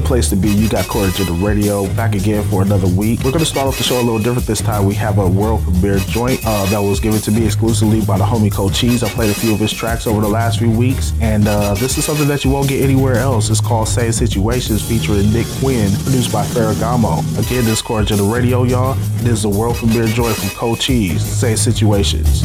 [0.00, 0.50] the place to be.
[0.50, 3.20] You got Courage to the Radio back again for another week.
[3.24, 4.84] We're going to start off the show a little different this time.
[4.84, 8.24] We have a world premiere joint uh, that was given to me exclusively by the
[8.24, 9.02] homie Cold Cheese.
[9.02, 11.98] I played a few of his tracks over the last few weeks, and uh, this
[11.98, 13.50] is something that you won't get anywhere else.
[13.50, 17.20] It's called Same Situations featuring Nick Quinn, produced by Ferragamo.
[17.38, 18.94] Again, this is Courage of the Radio, y'all.
[19.22, 21.24] This is a world premiere joint from Cold Cheese.
[21.24, 22.42] Same Situations.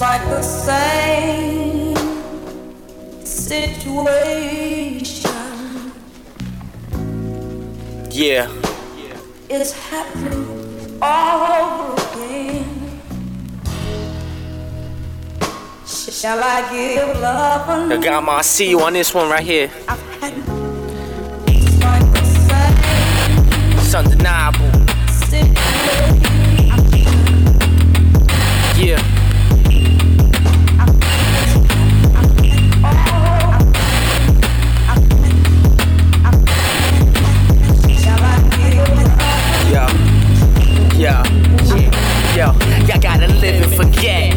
[0.00, 1.54] Like the same
[3.24, 5.23] situation.
[8.14, 8.48] Yeah.
[9.50, 13.00] It's happening all over again.
[15.84, 19.42] Shall I give love a I got my I see you on this one right
[19.42, 19.68] here.
[19.74, 19.90] It's
[21.82, 24.70] like the same It's undeniable.
[28.78, 29.13] Yeah.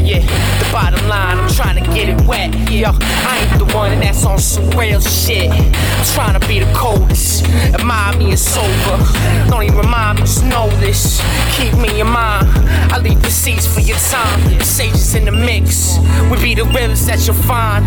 [0.08, 0.20] Yeah.
[0.64, 2.54] The bottom line, trying to get it wet.
[2.54, 5.50] I ain't the one that's on some real shit.
[5.52, 7.46] I'm trying to be the coldest.
[7.74, 9.50] Admire me, it's over.
[9.50, 11.20] Don't even remind me, just know this.
[11.58, 12.46] Keep me in mind.
[12.94, 14.40] I leave the seats for your time.
[14.60, 15.98] The sages in the mix.
[16.30, 17.84] We be the realest that you'll find.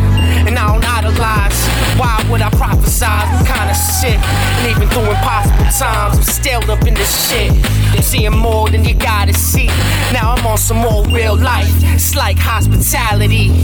[0.48, 1.60] And I don't idolize.
[1.96, 3.06] Why would I prophesy?
[3.06, 4.18] I'm kinda sick.
[4.18, 7.52] And even through impossible times, I'm still up in this shit.
[7.94, 9.68] I'm seeing more than you gotta see.
[10.12, 11.70] Now I'm on some more real life.
[11.94, 13.59] It's like hospitality.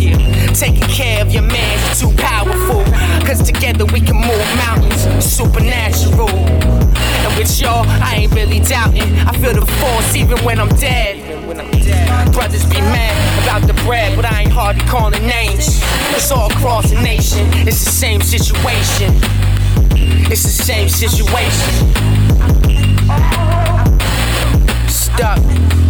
[0.55, 2.85] Taking care of your man, too powerful.
[3.27, 5.25] Cause together we can move mountains.
[5.25, 6.31] Supernatural.
[6.31, 9.15] And with y'all, I ain't really doubting.
[9.27, 11.23] I feel the force even when I'm dead.
[12.33, 15.81] Brothers be mad about the bread, but I ain't hardly calling names.
[16.15, 17.47] It's all across the nation.
[17.67, 19.15] It's the same situation.
[20.31, 21.73] It's the same situation.
[24.89, 25.86] Stuck.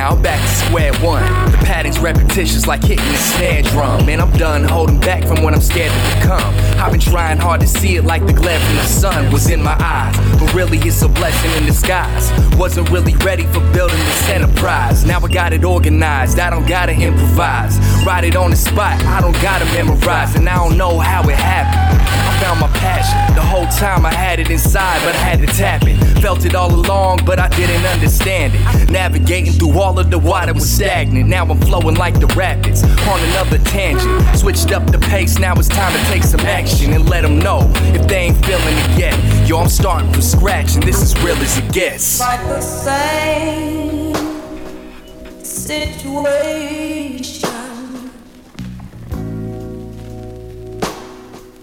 [0.00, 1.22] Now back to square one.
[1.52, 4.06] The pattern's repetitious like hitting a snare drum.
[4.06, 6.69] Man, I'm done holding back from what I'm scared to become.
[6.80, 9.62] I've been trying hard to see it like the glare from the sun was in
[9.62, 10.16] my eyes.
[10.40, 12.32] But really, it's a blessing in disguise.
[12.56, 15.04] Wasn't really ready for building this enterprise.
[15.04, 17.78] Now I got it organized, I don't gotta improvise.
[18.06, 20.34] Write it on the spot, I don't gotta memorize.
[20.36, 22.00] And I don't know how it happened.
[22.00, 23.34] I found my passion.
[23.34, 25.98] The whole time I had it inside, but I had to tap it.
[26.22, 28.90] Felt it all along, but I didn't understand it.
[28.90, 31.28] Navigating through all of the water was stagnant.
[31.28, 34.36] Now I'm flowing like the rapids on another tangent.
[34.36, 37.70] Switched up the pace, now it's time to take some action and let them know
[37.94, 39.48] if they ain't feeling it yet.
[39.48, 42.20] Yo, I'm starting from scratch, and this is real as it gets.
[42.20, 44.14] like the same
[45.44, 46.60] situation.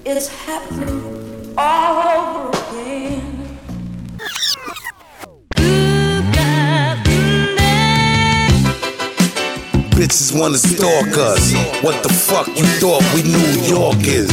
[0.06, 3.27] It's happening all over again.
[9.98, 11.54] Bitches wanna stalk us.
[11.82, 14.30] What the fuck you thought we New York is?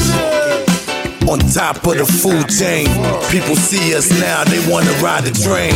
[1.27, 2.85] On top of the food chain,
[3.33, 5.73] people see us now, they wanna ride the train.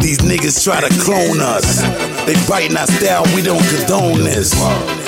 [0.00, 1.80] These niggas try to clone us.
[2.26, 4.52] They biting our style, we don't condone this.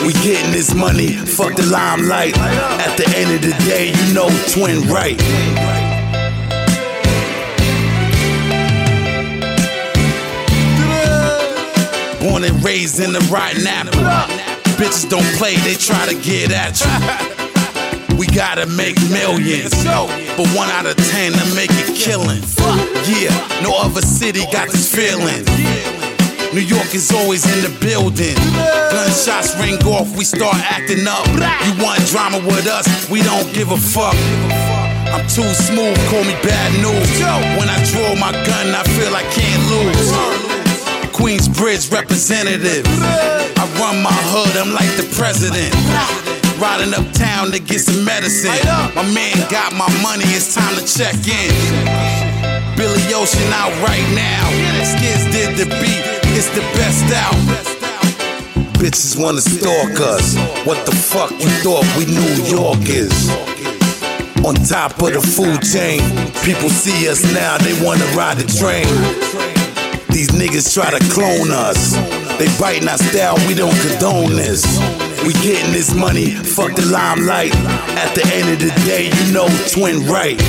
[0.06, 2.38] We getting this money, fuck the limelight.
[2.38, 5.20] At the end of the day, you know twin right.
[12.20, 14.00] Born and raised in the rotten apple.
[14.76, 18.16] Bitches don't play, they try to get at you.
[18.16, 19.72] We gotta make millions,
[20.36, 22.44] but one out of ten to make it killing.
[23.08, 23.32] Yeah,
[23.64, 25.44] no other city got this feeling.
[26.52, 28.36] New York is always in the building.
[28.92, 31.24] Gunshots ring off, we start acting up.
[31.64, 34.16] You want drama with us, we don't give a fuck.
[35.08, 37.08] I'm too smooth, call me bad news.
[37.56, 40.49] When I draw my gun, I feel I can't lose.
[41.20, 42.88] Queensbridge representative.
[42.88, 45.68] I run my hood, I'm like the president.
[46.56, 48.56] Riding uptown to get some medicine.
[48.96, 51.52] My man got my money, it's time to check in.
[52.72, 54.48] Billy Ocean out right now.
[54.80, 56.00] Skids did the beat,
[56.32, 57.36] it's the best out.
[58.80, 60.40] Bitches wanna stalk us.
[60.64, 63.28] What the fuck you thought we New York is?
[64.40, 66.00] On top of the food chain,
[66.48, 69.59] people see us now, they wanna ride the train.
[70.12, 71.94] These niggas try to clone us.
[72.38, 74.64] They biting our style, we don't condone this.
[75.24, 77.54] We getting this money, fuck the limelight.
[77.54, 80.40] At the end of the day, you know twin right.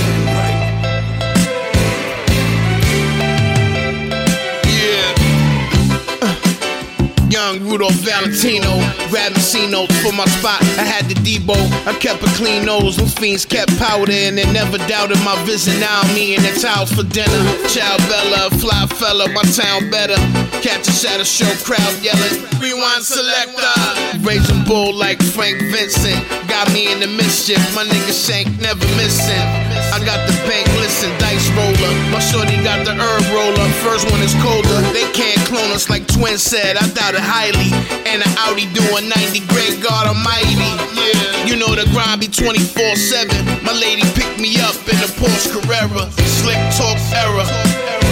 [7.31, 8.75] Young Rudolph Valentino,
[9.07, 10.59] grabbing C notes for my spot.
[10.75, 11.55] I had the Debo,
[11.87, 12.97] I kept a clean nose.
[12.97, 15.79] Those fiends kept powder and they never doubted my vision.
[15.79, 17.39] Now me in the towels for dinner.
[17.71, 20.19] Child Bella, fly fella, my town better.
[20.59, 23.79] Catch a shadow show, crowd yelling, Rewind selector.
[24.27, 26.19] Raising bull like Frank Vincent.
[26.51, 29.70] Got me in the mischief, my nigga Shank never missing.
[29.91, 31.91] I got the bank, listen, dice roller.
[32.15, 33.67] My shorty got the herb roller.
[33.83, 34.79] First one is colder.
[34.95, 36.77] They can't clone us like Twin said.
[36.79, 37.67] I doubt it highly.
[38.07, 39.43] And an Audi doing 90.
[39.51, 40.55] Great God Almighty.
[40.95, 41.43] Yeah.
[41.43, 43.35] You know the grind be 24 7.
[43.67, 46.07] My lady picked me up in the Porsche Carrera.
[46.39, 47.43] Slick talk era.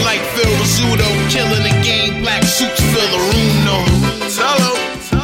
[0.03, 1.07] Like Phil Rizzuto.
[1.31, 2.19] Killing the game.
[2.27, 3.55] Black suits fill the room.
[3.63, 3.77] No.
[3.87, 4.09] 'em.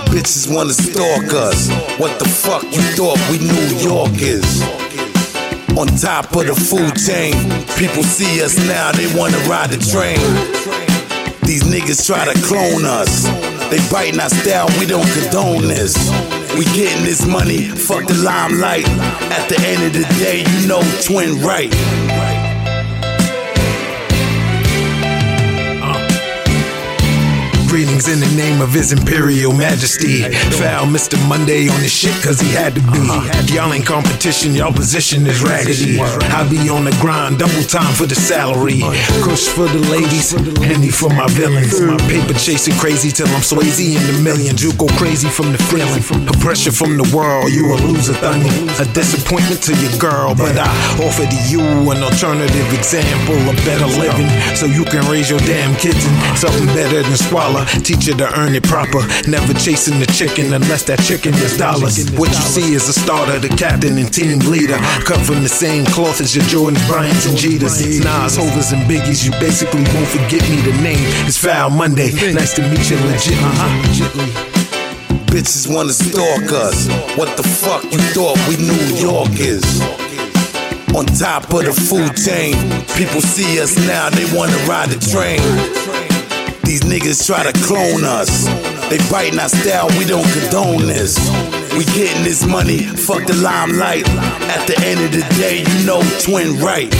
[0.07, 1.67] Bitches wanna stalk us.
[1.99, 4.84] What the fuck you thought we New York is?
[5.77, 7.35] On top of the food chain,
[7.75, 10.15] people see us now, they wanna ride the train.
[11.43, 13.25] These niggas try to clone us.
[13.69, 15.97] They biting our style, we don't condone this.
[16.55, 18.87] We getting this money, fuck the limelight.
[19.35, 21.73] At the end of the day, you know twin right.
[27.67, 30.23] Greetings in the name of His Imperial Majesty.
[30.55, 31.19] Foul Mr.
[31.27, 33.03] Monday on the shit cause he had to be.
[33.53, 35.99] Y'all ain't competition, y'all position is raggedy.
[35.99, 38.79] I be on the grind, double time for the salary.
[39.25, 40.31] Kush for the ladies,
[40.63, 41.75] Henny for my villains.
[41.81, 44.63] My paper chasing crazy till I'm Swayze in the millions.
[44.63, 45.99] You go crazy from the feeling.
[46.29, 48.47] A pressure from the world, you a loser, Thunny.
[48.79, 50.69] A disappointment to your girl, but I
[51.03, 51.59] offer to you
[51.91, 54.29] an alternative example of better living.
[54.55, 57.17] So you can raise your damn kids in something better than
[57.55, 57.83] squalor.
[57.83, 58.99] Teach you to earn it proper.
[59.29, 61.97] Never chasing the chicken unless that chicken is dollars.
[62.11, 64.77] What you see is a starter, the captain and team leader.
[65.05, 67.81] Cut from the same cloth as your Jordans, Bryants, and Jeters.
[68.03, 69.25] Nas, Hovas, and Biggies.
[69.25, 70.61] You basically won't forget me.
[70.61, 72.11] The name is Foul Monday.
[72.33, 73.43] Nice to meet you legitly.
[73.43, 74.51] Uh-huh.
[75.31, 76.87] Bitches wanna stalk us.
[77.17, 79.65] What the fuck you thought we New York is?
[80.95, 82.55] On top of the food chain,
[82.95, 86.04] people see us now, they wanna ride the train.
[86.65, 88.45] These niggas try to clone us.
[88.89, 91.17] They biting our style, we don't condone this.
[91.77, 94.07] We getting this money, fuck the limelight.
[94.49, 96.91] At the end of the day, you know twin right.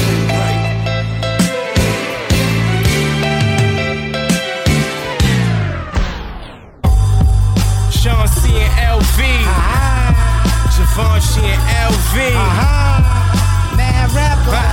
[7.92, 9.20] Sean C and LV.
[10.76, 12.16] Javon C and LV.
[13.76, 14.68] Mad Rapper.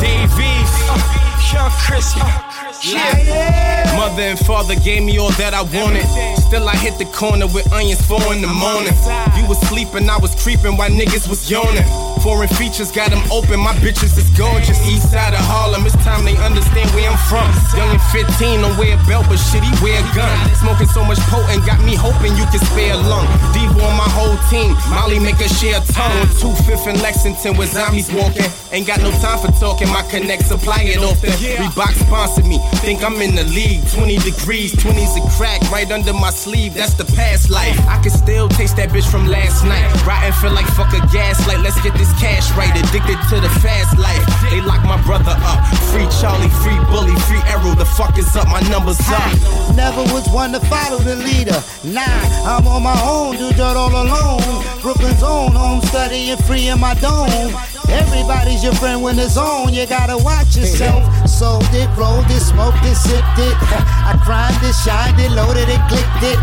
[0.00, 1.52] DVs.
[1.52, 2.47] Young Chris.
[2.82, 3.96] Yeah.
[3.98, 6.06] Mother and father gave me all that I wanted.
[6.38, 8.94] Still, I hit the corner with onions four in the morning.
[9.34, 11.84] You was sleeping, I was creeping while niggas was yawning.
[12.22, 14.78] Foreign features got them open, my bitches is gorgeous.
[14.86, 17.46] East side of Harlem, it's time they understand where I'm from.
[17.78, 20.30] Young and 15, don't wear a belt, but shit, he wear a gun.
[20.58, 23.26] Smoking so much potent, got me hoping you can spare a lung.
[23.54, 26.10] Devo on my whole team, Molly make a share a ton.
[26.38, 28.46] Two fifth in Lexington with zombies walking.
[28.70, 31.30] Ain't got no time for talking, my connect supply it often.
[31.38, 33.86] Reebok sponsored me, think I'm in the league.
[33.90, 37.78] 20 degrees, 20's a crack right under my sleeve, that's the past life.
[37.88, 39.86] I can still taste that bitch from last night.
[40.06, 42.70] Rotten feel like fuck a gaslight, let's get this cash right.
[42.70, 44.24] Addicted to the fast life.
[44.50, 45.60] They lock my brother up.
[45.90, 47.74] Free Charlie, free Bully, free Arrow.
[47.74, 49.30] The fuck is up, my number's up.
[49.74, 51.58] Never was one to follow the leader.
[51.84, 52.04] Nah,
[52.44, 54.64] I'm on my own, do dirt all alone.
[54.82, 57.52] Brooklyn's own, home studying free in my dome.
[57.90, 61.02] Everybody's your friend when it's on, you gotta watch yourself.
[61.28, 63.56] Sold it, rolled it, smoked it, sipped it.
[64.04, 66.38] I crimed it, shined it, loaded it, clicked it.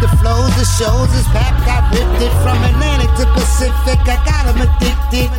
[0.00, 3.98] The flows, the shows is packed, I ripped it from Atlantic to Pacific.
[4.06, 5.30] I got 'em addicted.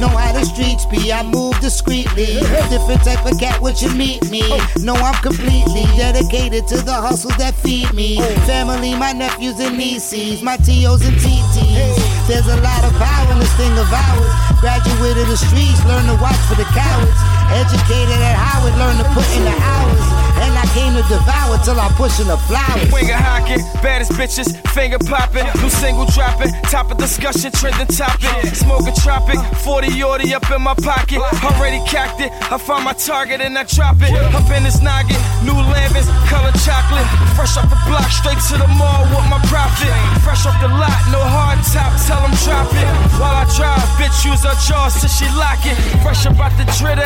[0.00, 2.40] Know how the streets be, I move discreetly.
[2.70, 4.42] Different type of cat, would you meet me?
[4.78, 8.20] No, I'm completely dedicated to the hustles that feed me.
[8.46, 12.13] Family, my nephews and nieces, my TOs and TTs.
[12.24, 14.32] There's a lot of power in this thing of ours.
[14.56, 17.20] Graduated the streets, learn to watch for the cowards.
[17.52, 20.04] Educated at Howard, learn to put in the hours.
[20.40, 22.90] And I came to devour till I'm pushing the flowers.
[22.90, 28.50] Winger hocking, baddest bitches, finger popping, new single dropping, top of discussion, trending topic.
[28.52, 31.22] Smoke a tropic, 40 orty up in my pocket.
[31.46, 34.10] Already cocked it, I find my target and I drop it.
[34.34, 35.16] Up in this noggin,
[35.46, 37.06] new lavins, color chocolate.
[37.38, 39.94] Fresh off the block, straight to the mall with my profit.
[40.26, 42.86] Fresh off the lot, no hard top, tell them drop it.
[43.22, 45.78] While I drive, bitch use her jaws she lock it.
[46.02, 46.98] Fresh about the drit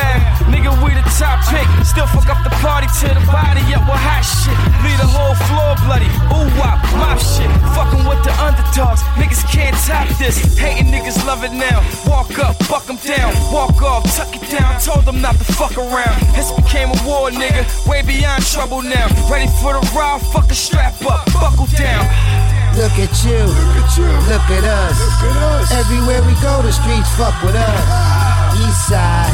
[0.49, 1.67] nigga, we the top pick.
[1.85, 4.55] Still fuck up the party to the body up with hot shit.
[4.83, 6.09] Leave the whole floor bloody.
[6.31, 7.49] Ooh wop, mop shit.
[7.75, 10.39] Fucking with the underdogs, niggas can't top this.
[10.57, 11.83] Hating niggas love it now.
[12.07, 13.33] Walk up, buck them down.
[13.51, 14.79] Walk off, tuck it down.
[14.81, 16.17] Told them not to fuck around.
[16.35, 19.07] This became a war nigga, way beyond trouble now.
[19.29, 22.05] Ready for the ride, fucking strap up, buckle down.
[22.77, 23.43] Look at you,
[24.29, 24.97] look at us.
[25.71, 28.08] Everywhere we go, the streets fuck with us.
[28.65, 29.31] East side,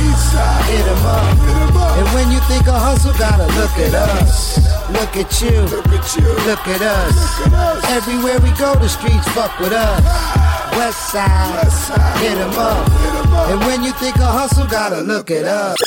[0.70, 1.98] hit 'em up.
[1.98, 4.60] And when you think of hustle, gotta look at us.
[4.98, 6.27] Look at you, look at you.
[6.50, 7.15] Look at us.
[7.98, 10.01] Everywhere we go, the streets fuck with us.
[10.77, 12.17] West side, West side.
[12.20, 12.86] Hit, hit 'em up.
[13.50, 15.77] And when you think of hustle, gotta look at us.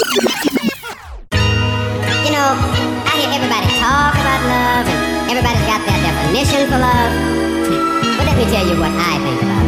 [2.24, 2.50] You know,
[3.08, 7.12] I hear everybody talk about love, and everybody's got their definition for love.
[8.16, 9.67] But let me tell you what I think about love.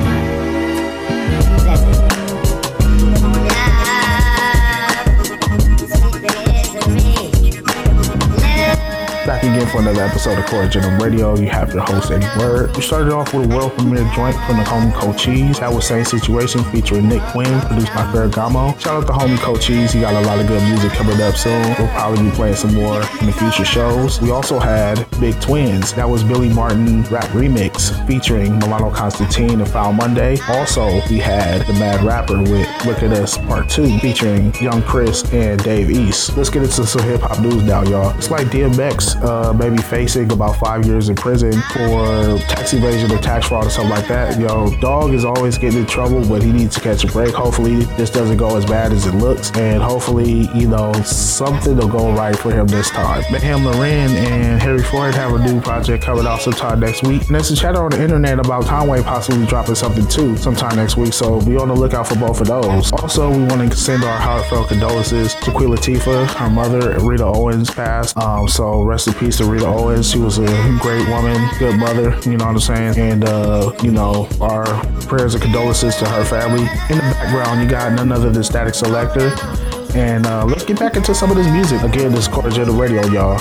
[9.67, 11.37] For another episode of Cordial Radio.
[11.39, 12.75] You have your host, Eddie Word.
[12.75, 15.61] We started off with a world premiere joint from the homie Cochise.
[15.61, 18.81] That was Same Situation featuring Nick Quinn, produced by Ferragamo.
[18.81, 19.93] Shout out to homie Cochise.
[19.93, 21.63] He got a lot of good music coming up soon.
[21.79, 24.21] We'll probably be playing some more in the future shows.
[24.21, 25.93] We also had Big Twins.
[25.93, 30.39] That was Billy Martin rap remix featuring Milano Constantine and Foul Monday.
[30.49, 35.23] Also, we had The Mad Rapper with Look at Us Part 2 featuring Young Chris
[35.33, 36.37] and Dave East.
[36.37, 38.17] Let's get into some hip hop news now, y'all.
[38.17, 43.19] It's like DMX uh, maybe facing about five years in prison for tax evasion or
[43.19, 44.39] tax fraud or something like that.
[44.39, 47.35] Yo, dog is always getting in trouble, but he needs to catch a break.
[47.35, 51.89] Hopefully, this doesn't go as bad as it looks, and hopefully, you know, something will
[51.89, 53.23] go right for him this time.
[53.33, 57.23] Mayhem Lauren and Harry Fraud have a new project coming out sometime next week.
[57.27, 60.97] And there's a chatter on the internet about Conway possibly dropping something too sometime next
[60.97, 62.93] week, so be on the lookout for both of those.
[62.93, 66.27] Also, we want to send our heartfelt condolences to Queen Latifah.
[66.35, 68.17] Her mother, Rita Owens, passed.
[68.17, 70.11] Um, so rest in peace Rita Owens.
[70.11, 72.99] She was a great woman, good mother, you know what I'm saying?
[72.99, 74.65] And, uh, you know, our
[75.07, 76.63] prayers and condolences to her family.
[76.89, 79.95] In the background, you got none other than Statik Selektah.
[79.95, 81.83] And uh, let's get back into some of this music.
[81.83, 83.41] Again, this is Cordial Radio, y'all.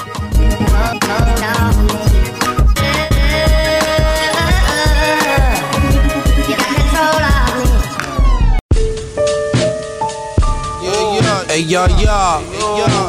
[10.82, 11.88] Yo yo, hey yo,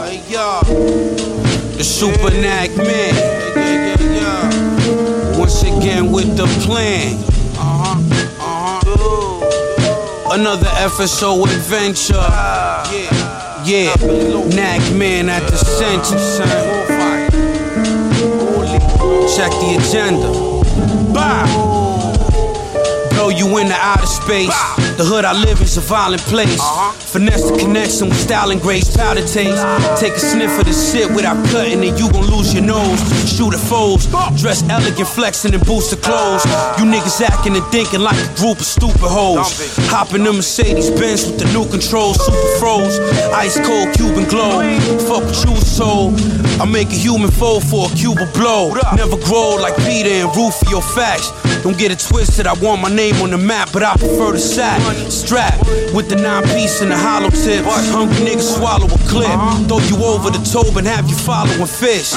[0.04, 1.29] hey yo.
[1.80, 3.14] The Super Knack Man.
[5.38, 7.16] Once again with the plan.
[10.30, 12.12] Another FSO adventure.
[13.64, 13.94] Yeah,
[14.54, 16.18] Knack Man at the center.
[19.34, 21.14] Check the agenda.
[21.14, 21.69] Bye.
[23.30, 24.52] You into outer space.
[24.98, 26.60] The hood I live is a violent place.
[27.08, 29.64] Finesse the connection with style and grace, powder taste.
[29.96, 33.00] Take a sniff of the shit without cutting it, you gon' lose your nose.
[33.24, 34.04] Shoot at foes,
[34.36, 36.44] dress elegant, flexing and booster clothes.
[36.76, 39.48] You niggas acting and thinking like a group of stupid hoes.
[39.88, 42.98] Hop in the Mercedes Benz with the new controls, super froze.
[43.40, 44.60] Ice cold Cuban glow.
[45.08, 46.12] Fuck with you, soul.
[46.60, 48.74] I make a human fold for a Cuban blow.
[48.94, 51.32] Never grow like Peter and Rufio Facts.
[51.62, 54.38] Don't get it twisted, I want my name on the map, but I prefer the
[54.38, 54.80] sack.
[55.10, 55.58] Strap
[55.94, 57.64] with the nine piece and the hollow tip.
[57.66, 59.28] Hungry niggas swallow a clip.
[59.28, 59.68] Uh-huh.
[59.68, 62.14] Throw you over the tobe and have you following fish.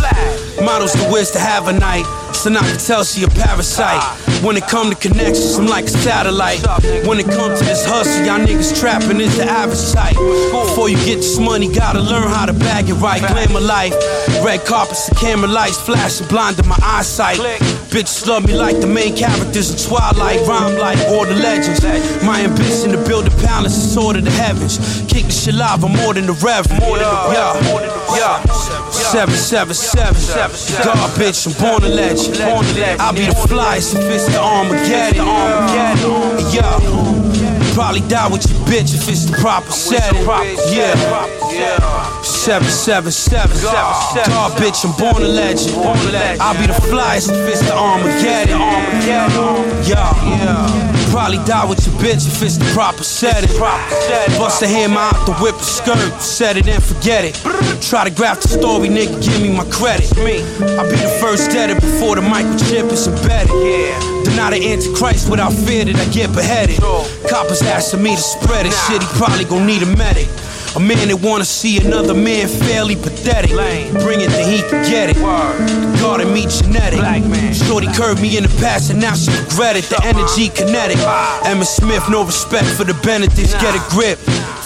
[0.64, 2.06] Models the wish to have a night.
[2.34, 4.02] So I can tell she a parasite.
[4.44, 6.60] When it come to connections, I'm like a satellite.
[7.08, 10.18] When it come to this hustle, y'all niggas trapping is the average type.
[10.52, 13.22] Before you get this money, gotta learn how to bag it right.
[13.22, 13.94] Glamour life,
[14.44, 17.38] red carpets and camera lights flashing, blinding my eyesight.
[17.88, 21.82] Bitches love me like the main characters in Twilight, rhyme like all the legends.
[22.24, 24.78] My ambition to build a palace is sword of the heavens.
[25.08, 26.84] Kick the shit live, I'm more than the reverend.
[26.84, 27.56] Yeah,
[28.18, 28.44] yeah,
[29.12, 29.74] seven, seven,
[30.16, 30.52] seven.
[30.84, 32.38] God, bitch, I'm born a legend.
[33.00, 35.26] I'll be the flyest if it's the Armageddon.
[36.54, 36.80] Yeah,
[37.74, 40.24] probably die with your bitch if it's the proper setting.
[40.72, 40.94] Yeah,
[42.24, 43.58] seven, seven, seven.
[43.62, 45.76] God, bitch, I'm born a legend.
[46.42, 48.60] I'll be the flyest if it's the Armageddon.
[49.88, 51.03] Yeah.
[51.14, 53.48] Probably die with your bitch if it's the proper setting.
[54.40, 57.36] Bust a hammer out the whip a skirt, set it and forget it.
[57.84, 60.10] Try to graph the story, nigga, give me my credit.
[60.18, 63.54] I'll be the first debtor before the microchip is embedded.
[64.26, 66.82] Deny the antichrist without fear that I get beheaded.
[67.30, 70.28] Coppers asking me to spread it, shit, he probably gon' need a medic.
[70.76, 73.52] A man that wanna see another man fairly pathetic.
[74.02, 75.16] Bring it that he can get it.
[75.18, 77.00] The God me genetic.
[77.54, 79.86] Shorty curved me in the past and now she regret it.
[79.86, 80.98] The energy kinetic.
[81.46, 83.54] Emma Smith, no respect for the Benedicts.
[83.54, 84.18] Get a grip.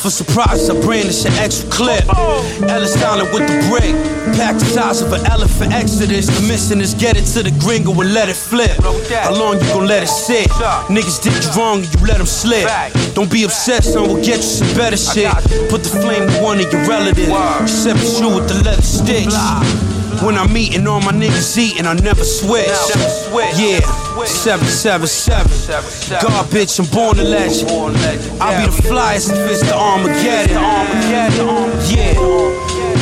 [0.07, 2.07] For surprises, I brandish an extra clip.
[2.69, 3.91] Ellis Island with the brick.
[4.37, 6.27] Pack the size of an elephant exodus.
[6.27, 8.71] The mission is get it to the gringo and let it flip.
[9.11, 10.47] How long you gon' let it sit?
[10.87, 12.69] Niggas did you wrong and you let them slip.
[13.15, 15.27] Don't be obsessed, son, we'll get you some better shit.
[15.67, 17.27] Put the flame to one of your relatives.
[17.59, 19.35] Except you with the leather sticks.
[20.24, 22.67] When I'm eating, all my niggas eating, I never switch.
[23.55, 23.79] Yeah,
[24.25, 26.21] 777.
[26.21, 27.69] God, bitch, I'm born a legend.
[28.41, 30.57] I'll be the flyest if it's the Armageddon.
[31.89, 32.15] Yeah.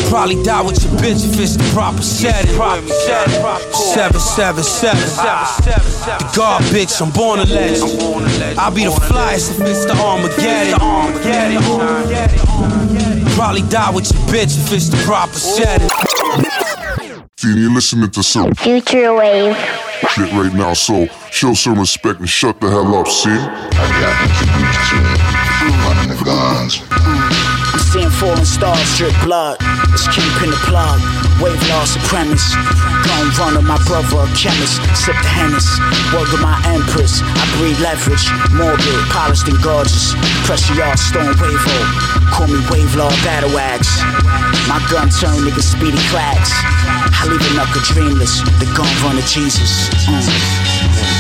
[0.09, 2.51] Probably die with your bitch if it's the proper setting.
[2.53, 4.97] 777.
[5.17, 5.55] Ah.
[6.19, 7.91] The God, bitch, I'm born a legend.
[8.59, 10.79] I'll be the flyest if it's the Armageddon.
[13.35, 15.89] Probably die with your bitch if it's the proper setting.
[17.45, 19.55] Feed you're listening to some Future Wave.
[20.09, 23.29] shit right now, so show some respect and shut the hell up, see?
[25.85, 26.81] running the guns.
[26.89, 29.57] I'm seeing falling stars drip blood.
[29.93, 30.97] It's kingpin the plug.
[31.37, 32.57] Wave law supremacist.
[33.05, 34.81] Gun runner, my brother, a chemist.
[34.97, 35.69] Sip the Hennis.
[36.17, 37.21] Word of my empress.
[37.21, 38.25] I breed leverage.
[38.57, 40.15] Morbid, polished and gorgeous.
[40.49, 41.61] Pressure yard, stone wave
[42.35, 44.03] Call me wave law battle axe.
[44.67, 46.51] My gun turn niggas speedy clacks.
[47.15, 48.43] I leave a knuckle dreamless.
[48.59, 49.87] The gun runner Jesus.
[50.03, 50.19] Mm.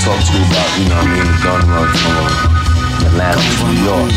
[0.03, 3.39] Talk to me about, you know what I mean, the gun run from uh, Atlanta
[3.39, 4.11] to New York.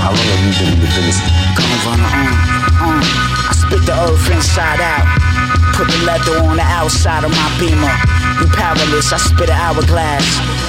[0.00, 1.20] How long have you been in the business?
[1.52, 3.48] Gun runner, uh, uh.
[3.48, 5.04] I spit the earth inside out.
[5.76, 7.92] Put the leather on the outside of my beamer.
[8.40, 10.26] You powerless, I spit an hourglass.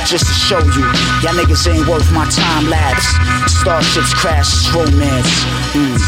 [0.10, 0.86] Just to show you,
[1.22, 3.06] y'all niggas ain't worth my time lapse.
[3.46, 5.30] Starships crash, romance.
[5.78, 6.00] Mm.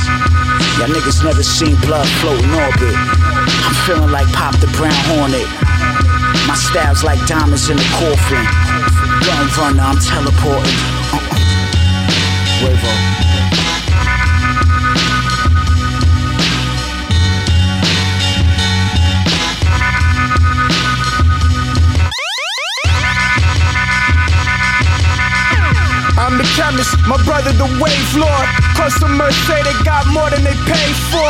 [0.79, 2.95] Y'all niggas never seen blood float in orbit.
[2.97, 5.47] I'm feeling like Pop the Brown Hornet.
[6.47, 8.45] My stab's like diamonds in a coffin.
[9.21, 10.77] Gun runner, I'm teleporting.
[11.13, 11.37] Uh-uh.
[12.57, 13.30] Huevo.
[26.31, 28.47] I'm the chemist, my brother the wave lord.
[28.79, 31.27] Customers say they got more than they paid for.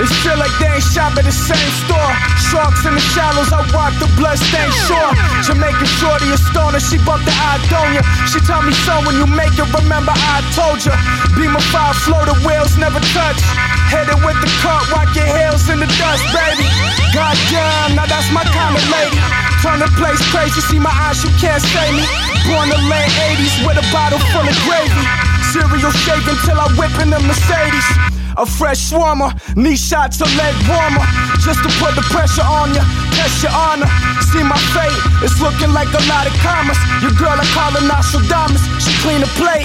[0.00, 2.12] They feel like they ain't shop at the same store.
[2.48, 5.12] Sharks in the shallows, I walk the bloodstained shore.
[5.44, 8.00] Jamaican shorty a stoner, she bumped the Idonia.
[8.24, 10.96] She tell me, son, when you make it, remember I told ya.
[11.36, 13.44] Beam a fire, floater wheels never touch.
[13.92, 16.64] Headed with the cut, walk your heels in the dust, baby.
[17.12, 19.20] Goddamn, now that's my kind of lady.
[19.60, 22.23] Turn the place crazy, see my eyes, you can't say me.
[22.44, 25.04] Born the late 80s with a bottle full of gravy.
[25.52, 27.88] Cereal shaving till I whip in the Mercedes.
[28.36, 31.04] A fresh swarmer, knee shots a leg warmer.
[31.40, 32.82] Just to put the pressure on ya,
[33.14, 33.86] test your honor.
[34.32, 36.78] See my fate, it's looking like a lot of commas.
[37.00, 38.60] Your girl, I call her Nostradamus.
[38.82, 39.64] She clean the plate.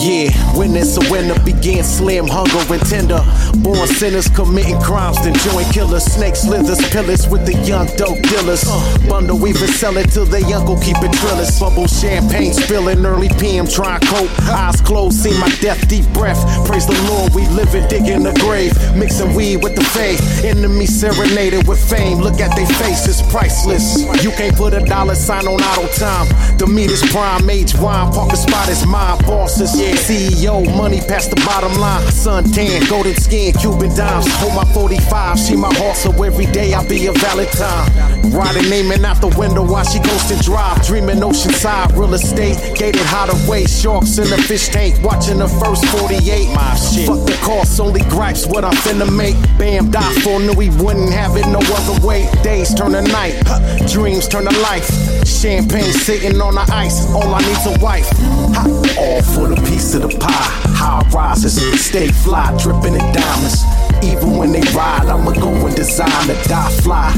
[0.00, 3.18] Yeah, when it's a winner, begin slim, hunger, and tender.
[3.58, 6.04] Born sinners committing crimes, then join killers.
[6.04, 8.62] Snakes, slithers, pillars with the young dope dealers.
[9.08, 11.58] Bundle, we been sell it till they uncle keep it drillers.
[11.58, 14.30] Bubble champagne spilling early PM, trying cope.
[14.46, 16.38] Eyes closed, see my death, deep breath.
[16.64, 18.72] Praise the Lord, we living, digging the grave.
[18.94, 20.22] Mixing weed with the faith.
[20.44, 22.18] Enemy serenaded with fame.
[22.18, 23.98] Look at their faces, priceless.
[24.22, 26.28] You can't put a dollar sign on auto time.
[26.56, 29.18] The meat is prime, age wine, parking spot is mine.
[29.26, 29.88] Bosses, yeah.
[29.98, 32.06] CEO, money past the bottom line.
[32.10, 34.26] Sun tan, golden skin, Cuban dimes.
[34.38, 38.30] Hold my 45, she my horse, so every day I be a Valentine.
[38.30, 40.84] Riding, naming out the window while she goes to drive.
[40.86, 43.64] Dreaming oceanside, real estate, gated hideaway.
[43.66, 46.54] Sharks in the fish tank, watching the first 48.
[46.54, 47.06] My shit.
[47.06, 49.36] Fuck the cost, only gripes what I'm finna make.
[49.58, 52.28] Bam, die for, knew he wouldn't have it no other way.
[52.42, 54.86] Days turn to night, huh, dreams turn to life.
[55.26, 58.08] Champagne sitting on the ice, all I need's a wife.
[58.54, 58.64] Ha,
[58.98, 60.28] all for the piece of the pie.
[60.74, 63.62] High rises, stay fly, dripping in diamonds.
[64.02, 67.14] Even when they ride, I'ma go and design to die fly.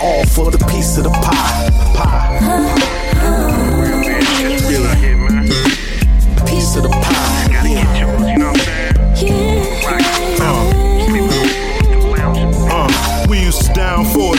[0.00, 1.70] All for the piece of the pie.
[1.96, 2.38] Pie.
[6.46, 7.43] Piece of the pie.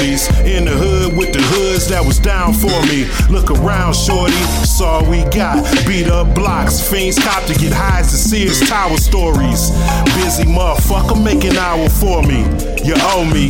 [0.06, 3.06] 40s in the hood with the hoods that was down for me.
[3.30, 5.63] Look around, shorty, that's all we got.
[5.88, 9.72] Beat up blocks, fiends cop to get highs to see his tower stories.
[10.15, 12.44] Busy motherfucker, make an hour for me.
[12.84, 13.50] You owe me.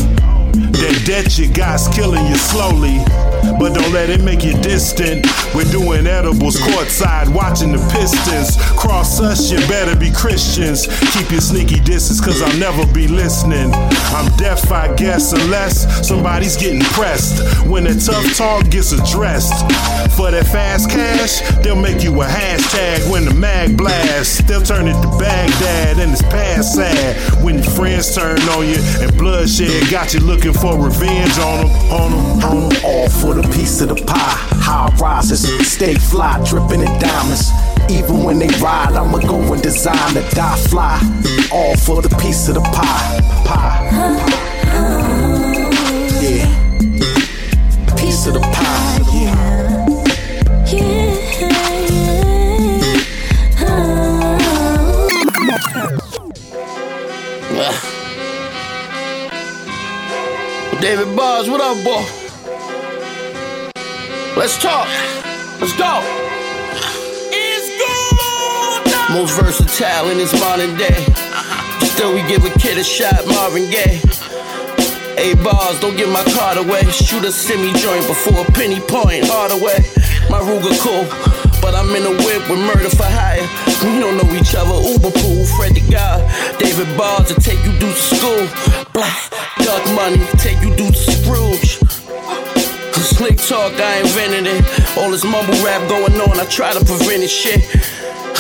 [0.72, 3.00] That debt you got's killing you slowly.
[3.60, 5.26] But don't let it make you distant.
[5.54, 8.58] We're doing edibles courtside, watching the Pistons.
[8.80, 10.88] Cross us, you better be Christians.
[11.14, 13.72] Keep your sneaky distance, cause I'll never be listening.
[14.16, 17.68] I'm deaf, I guess, unless somebody's getting pressed.
[17.68, 19.54] When the tough talk gets addressed.
[20.16, 24.42] For that fast cash, they'll make you a hashtag when the mag blasts.
[24.44, 27.44] They'll turn it to Baghdad and it's past sad.
[27.44, 31.76] When your friends turn on you and bloodshed got you looking for revenge on them,
[31.92, 32.82] on them, on them.
[32.86, 34.38] All for the piece of the pie.
[34.62, 37.52] High rises, stay fly, dripping in diamonds.
[37.90, 41.00] Even when they ride, I'ma go and design to die fly.
[41.52, 43.20] All for the piece of the pie.
[43.46, 43.92] Pie.
[46.22, 46.50] Yeah.
[47.96, 49.00] Piece of the pie.
[49.14, 49.56] Yeah.
[60.82, 62.25] David Bars, what up, boy?
[64.36, 64.86] Let's talk.
[65.62, 66.04] Let's go.
[69.14, 71.06] Most versatile in this modern day.
[71.96, 74.02] Still, we give a kid a shot, Marvin Gaye.
[75.16, 76.84] Hey, bars, don't give my card away.
[76.92, 79.24] Shoot a semi joint before a penny point.
[79.24, 79.80] Hard away.
[80.30, 81.08] My Ruger cool,
[81.62, 83.40] but I'm in a whip with murder for hire.
[83.88, 84.76] We don't know each other.
[84.76, 86.20] Uber pool, Fred the God.
[86.60, 88.44] David Bars to take you to school.
[88.92, 89.32] Black,
[89.64, 91.85] duck money, take you to Scrooge.
[93.16, 94.60] Slick talk, I invented it.
[94.98, 97.32] All this mumble rap going on, I try to prevent it.
[97.32, 97.64] Shit.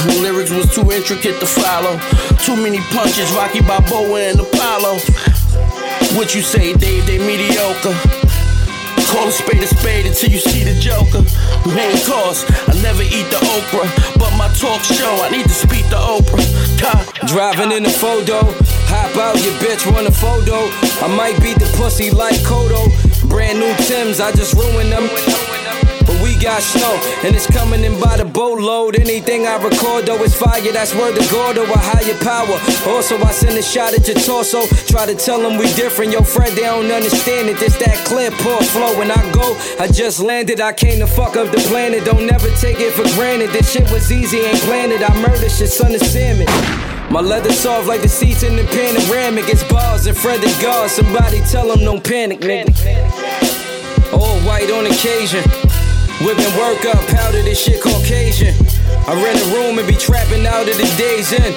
[0.03, 1.95] The Lyrics was too intricate to follow.
[2.43, 4.99] Too many punches, Rocky Balboa and Apollo.
[6.19, 7.07] What you say, Dave?
[7.07, 7.95] They mediocre.
[9.07, 11.23] Call a spade a spade until you see the Joker.
[11.71, 13.87] Main course, I never eat the Oprah,
[14.19, 16.43] but my talk show, I need to speak to Oprah.
[16.83, 17.07] God.
[17.31, 18.43] Driving in the photo,
[18.91, 20.67] hop out, your bitch run a photo.
[20.99, 22.91] I might beat the pussy like Kodo.
[23.35, 25.09] Brand new Tims, I just ruined them.
[26.07, 26.95] But we got snow,
[27.25, 28.95] and it's coming in by the boatload.
[28.95, 30.71] Anything I record, though, is fire.
[30.71, 32.55] That's word to God, or a higher power.
[32.87, 34.65] Also, I send a shot at your torso.
[34.87, 36.13] Try to tell them we different.
[36.13, 37.61] Yo, Fred, they don't understand it.
[37.61, 38.97] It's that clear poor flow.
[38.97, 40.61] When I go, I just landed.
[40.61, 42.05] I came to fuck up the planet.
[42.05, 43.49] Don't never take it for granted.
[43.49, 44.93] This shit was easy, ain't planned.
[44.93, 46.94] I murdered shit, son of salmon.
[47.11, 49.45] My leather soft like the seats in the panoramic.
[49.47, 50.89] It's bars and Fred the God.
[50.89, 52.73] Somebody tell them don't panic, nigga.
[54.13, 55.43] All white on occasion.
[56.21, 58.55] Whipping work up, powder this shit Caucasian.
[59.07, 61.53] I rent a room and be trapping out of the days in.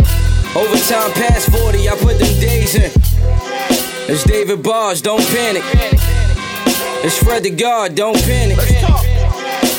[0.57, 2.91] Overtime past 40, I put them days in.
[4.11, 5.63] It's David Bars, don't panic.
[7.05, 8.59] It's Fred the God, don't panic.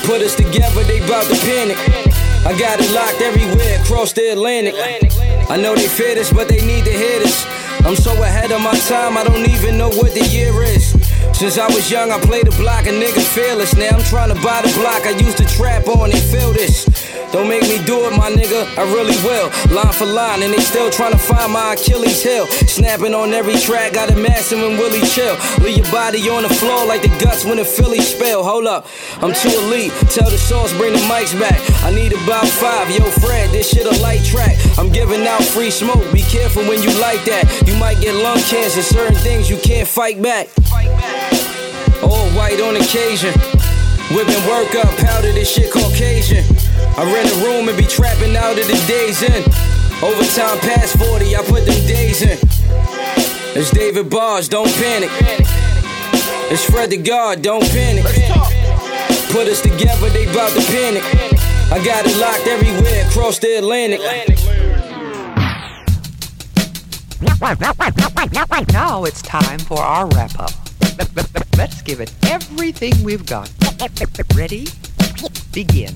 [0.05, 1.77] Put us together, they bout to panic.
[2.45, 4.75] I got it locked everywhere across the Atlantic.
[5.49, 7.43] I know they fear this, but they need to hear this.
[7.83, 10.91] I'm so ahead of my time, I don't even know what the year is.
[11.33, 13.75] Since I was young, I played the block, a nigga fearless.
[13.75, 16.85] Now I'm trying to buy the block I used to trap on and feel this.
[17.31, 19.53] Don't make me do it, my nigga, I really will.
[19.69, 22.47] Line for line, and they still trying to find my Achilles heel.
[22.47, 25.37] Snapping on every track, got a massive and Willie chill.
[25.61, 28.43] Leave your body on the floor like the guts when the Philly spell.
[28.43, 28.87] Hold up,
[29.21, 29.93] I'm too elite.
[30.09, 31.61] Tell the sauce, bring the mics back.
[31.83, 34.57] I need about five, yo, Fred, this shit a light track.
[34.79, 37.45] I'm giving out free smoke, be careful when you like that.
[37.67, 40.49] You might get lung cancer, certain things you can't fight back.
[42.01, 43.33] All white on occasion.
[44.09, 46.43] Whipping work up, powder this shit Caucasian.
[46.97, 49.43] I rent a room and be trapping out of the days in.
[50.01, 52.37] Overtime past 40, I put them days in.
[53.55, 55.09] It's David Bars, don't panic.
[56.51, 58.03] It's Fred the God, don't panic.
[59.31, 61.03] Put us together, they bout to panic.
[61.71, 64.01] I got it locked everywhere across the Atlantic.
[68.73, 70.51] Now it's time for our wrap up.
[71.57, 73.51] Let's give it everything we've got.
[74.35, 74.67] Ready?
[75.53, 75.95] Begin.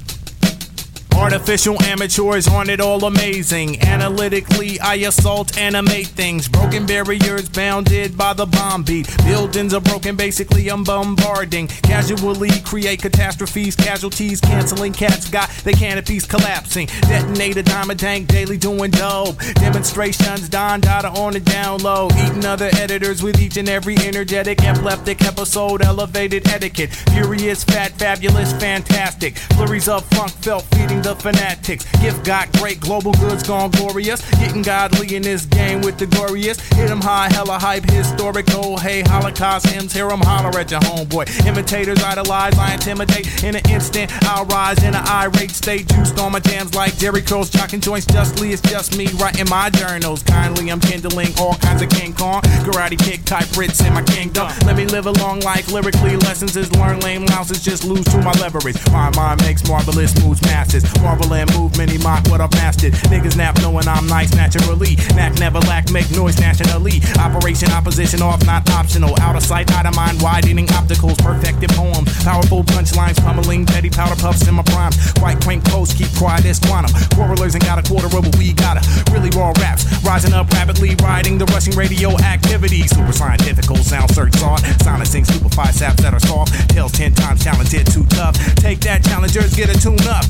[1.15, 3.81] Artificial amateurs aren't it all amazing?
[3.81, 6.47] Analytically, I assault, animate things.
[6.49, 9.07] Broken barriers bounded by the bomb beat.
[9.23, 11.67] Buildings are broken, basically, I'm bombarding.
[11.67, 16.87] Casually create catastrophes, casualties, canceling cats got their canopies collapsing.
[17.01, 19.37] Detonate a diamond tank daily doing dope.
[19.55, 22.09] Demonstrations, Don Dada on the down low.
[22.25, 26.91] Eating other editors with each and every energetic, epileptic episode, elevated etiquette.
[27.13, 29.37] Furious, fat, fabulous, fantastic.
[29.37, 31.85] Flurries of funk felt feeding the fanatics.
[32.01, 34.21] Gift got great, global goods gone glorious.
[34.39, 36.59] Getting godly in this game with the glorious.
[36.69, 38.77] Hit 'em high, hella hype, historical.
[38.77, 41.25] Hey, Holocaust hymns, hear 'em holler at your homeboy.
[41.45, 43.43] Imitators idolize, I intimidate.
[43.43, 45.87] In an instant, I'll rise in an irate state.
[45.93, 48.53] Juiced on my jams like Jerry Curls, jocking joints justly.
[48.53, 50.23] It's just me writing my journals.
[50.23, 52.41] Kindly, I'm kindling all kinds of King Kong.
[52.65, 54.47] Karate kick type Brits in my kingdom.
[54.65, 56.15] Let me live a long life lyrically.
[56.17, 58.77] Lessons is learn lame louses, just lose to my leverage.
[58.91, 60.83] My mind makes marvelous moves, masses.
[61.01, 62.93] Marvel and movement, he mock what I've mastered.
[63.11, 64.95] Niggas nap knowing I'm nice naturally.
[65.15, 67.01] Knack never lack, make noise nationally.
[67.19, 69.15] Operation opposition off, not optional.
[69.21, 72.11] Out of sight, out of mind, widening opticals, perfected poems.
[72.23, 74.91] Powerful punchlines, pummeling, petty powder puffs in my prime.
[75.19, 76.91] Quite quaint posts, keep quiet as quantum.
[77.15, 78.77] Quarrelers ain't got a quarter of what we got.
[79.11, 82.87] Really raw raps, rising up rapidly, riding the rushing radio activity.
[82.87, 84.59] Super scientifical, sound search sought.
[84.81, 86.69] Silencing stupefied saps that are soft.
[86.69, 88.35] Tails ten times talented, too tough.
[88.55, 90.25] Take that, challengers, get a tune up.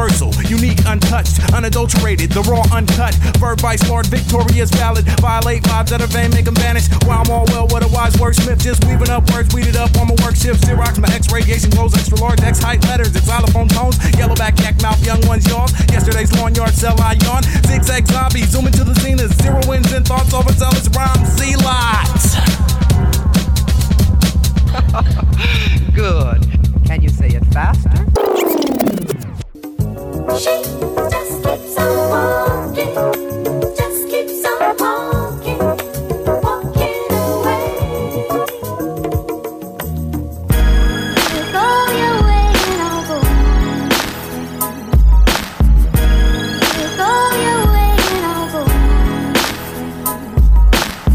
[0.00, 3.12] Universal, unique, untouched, unadulterated, the raw, uncut.
[3.36, 5.04] Verb by smart, victorious, valid.
[5.20, 6.88] Violate vibes that are vain, make them vanish.
[7.04, 8.64] While I'm all well, what a wise wordsmith.
[8.64, 10.64] Just weaving up words, weeded up on my work shift.
[10.64, 13.98] Xerox, my X radiation glows, extra large, X height letters, xylophone tones.
[14.16, 15.68] Yellowback, yak mouth, young ones, yours.
[15.92, 17.44] Yesterday's lawn yard, sell I yawn.
[17.68, 19.36] Zigzag zombie, zoom into the zenith.
[19.42, 22.40] Zero wins and thoughts, overzealous rhymes, Z lots.
[25.92, 26.40] Good.
[26.88, 28.00] Can you say it faster?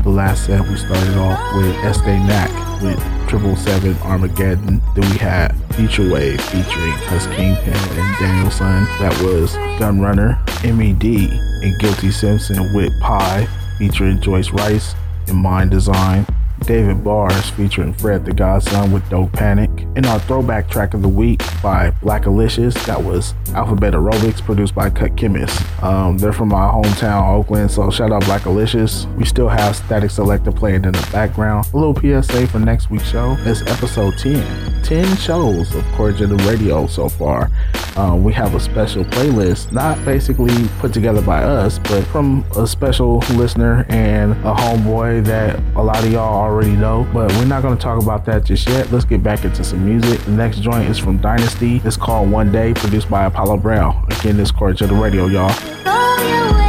[0.06, 4.82] Last set we started off with Estee Nack with Triple Seven Armageddon.
[4.96, 8.86] Then we had Future Wave featuring Hus Kingpin and Daniel Son.
[9.00, 11.32] That was Gunrunner, MED,
[11.64, 14.96] and Guilty Simpson with Pie featuring Joyce Rice
[15.28, 16.26] and Mind Design.
[16.62, 19.70] David Bars featuring Fred the Godson with Don't Panic.
[19.96, 22.74] And our throwback track of the week by Blackalicious.
[22.86, 25.62] That was Alphabet Aerobics produced by Cut Chemist.
[25.84, 29.14] Um, they're from my hometown, Oakland, so shout out Blackalicious.
[29.16, 31.68] We still have Statik Selektah playing in the background.
[31.74, 33.36] A little PSA for next week's show.
[33.40, 34.84] It's episode 10.
[34.84, 37.50] 10 shows of Cordial Radio so far.
[37.96, 42.68] Um, we have a special playlist, not basically put together by us, but from a
[42.68, 47.08] special listener and a homeboy that a lot of y'all already know.
[47.14, 48.92] But we're not going to talk about that just yet.
[48.92, 50.20] Let's get back into some music.
[50.22, 51.82] The next joint is from Dynasty.
[51.84, 54.06] It's called One Day, produced by Apollo Brown.
[54.20, 56.65] Again, this Cordial Radio, y'all.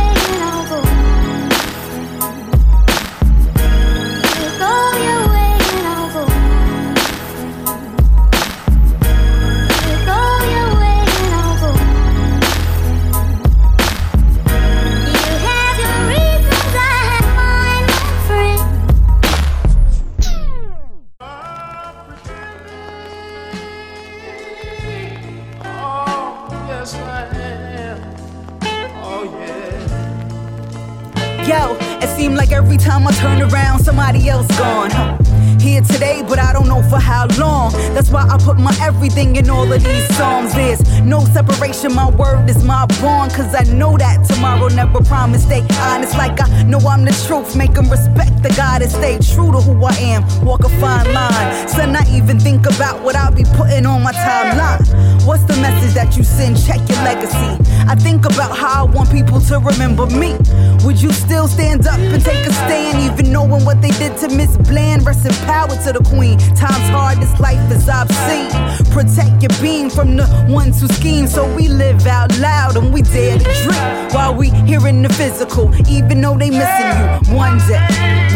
[38.86, 40.54] Everything in all of these songs.
[40.54, 43.32] There's no separation, my word is my bond.
[43.32, 45.46] Cause I know that tomorrow never promised.
[45.46, 47.56] Stay honest, like I know I'm the truth.
[47.56, 50.22] Make them respect the God and stay true to who I am.
[50.44, 51.68] Walk a fine line.
[51.68, 55.24] So not even think about what I'll be putting on my timeline.
[55.24, 56.56] What's the message that you send?
[56.66, 57.52] Check your legacy.
[57.88, 60.36] I think about how I want people to remember me.
[60.84, 64.28] Would you still stand up and take a stand, even knowing what they did to
[64.28, 65.06] Miss Bland?
[65.06, 66.38] Rest in power to the queen.
[66.54, 68.50] Times hard, this life is obscene.
[68.90, 73.38] Protect your being from the ones who so we live out loud and we dare
[73.38, 76.86] to dream while we here in the physical, even though they missing
[77.30, 77.36] you.
[77.36, 77.86] One day,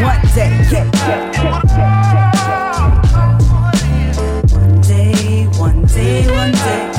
[0.02, 0.90] one day, yeah.
[4.52, 6.89] One day, one day, one day,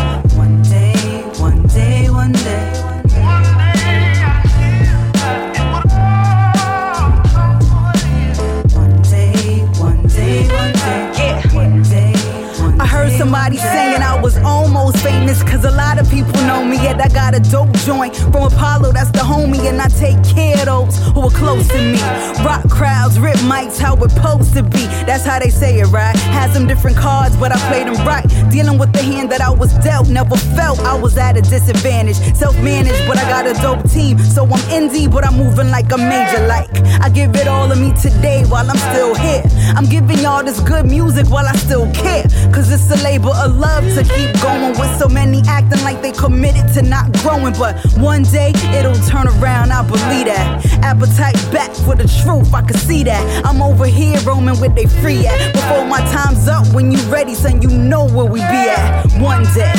[13.31, 17.07] somebody saying I was almost famous Cause a lot of people know me Yet I
[17.07, 20.97] got a dope joint from Apollo That's the homie and I take care of those
[21.13, 22.01] who are close to me.
[22.43, 24.85] Rock crowds, rip mics, how we're supposed to be.
[25.07, 26.15] That's how they say it, right?
[26.17, 28.27] Had some different cards but I played them right.
[28.51, 32.17] Dealing with the hand that I was dealt Never felt I was at a disadvantage.
[32.35, 34.19] Self-managed but I got a dope team.
[34.19, 36.45] So I'm indie but I'm moving like a major.
[36.47, 39.43] Like I give it all of me today while I'm still here.
[39.77, 43.57] I'm giving y'all this good music while I still care Cause it's a labor of
[43.57, 47.75] love to keep going with so many acting like they committed to not growing, but
[47.97, 49.71] one day it'll turn around.
[49.71, 50.65] I believe that.
[50.83, 53.45] Appetite back for the truth, I can see that.
[53.45, 55.53] I'm over here roaming with they free at.
[55.53, 59.05] Before my time's up, when you ready, son, you know where we be at.
[59.19, 59.73] One day,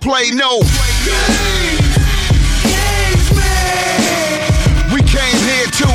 [0.00, 0.58] Play no.
[4.92, 5.88] We came here to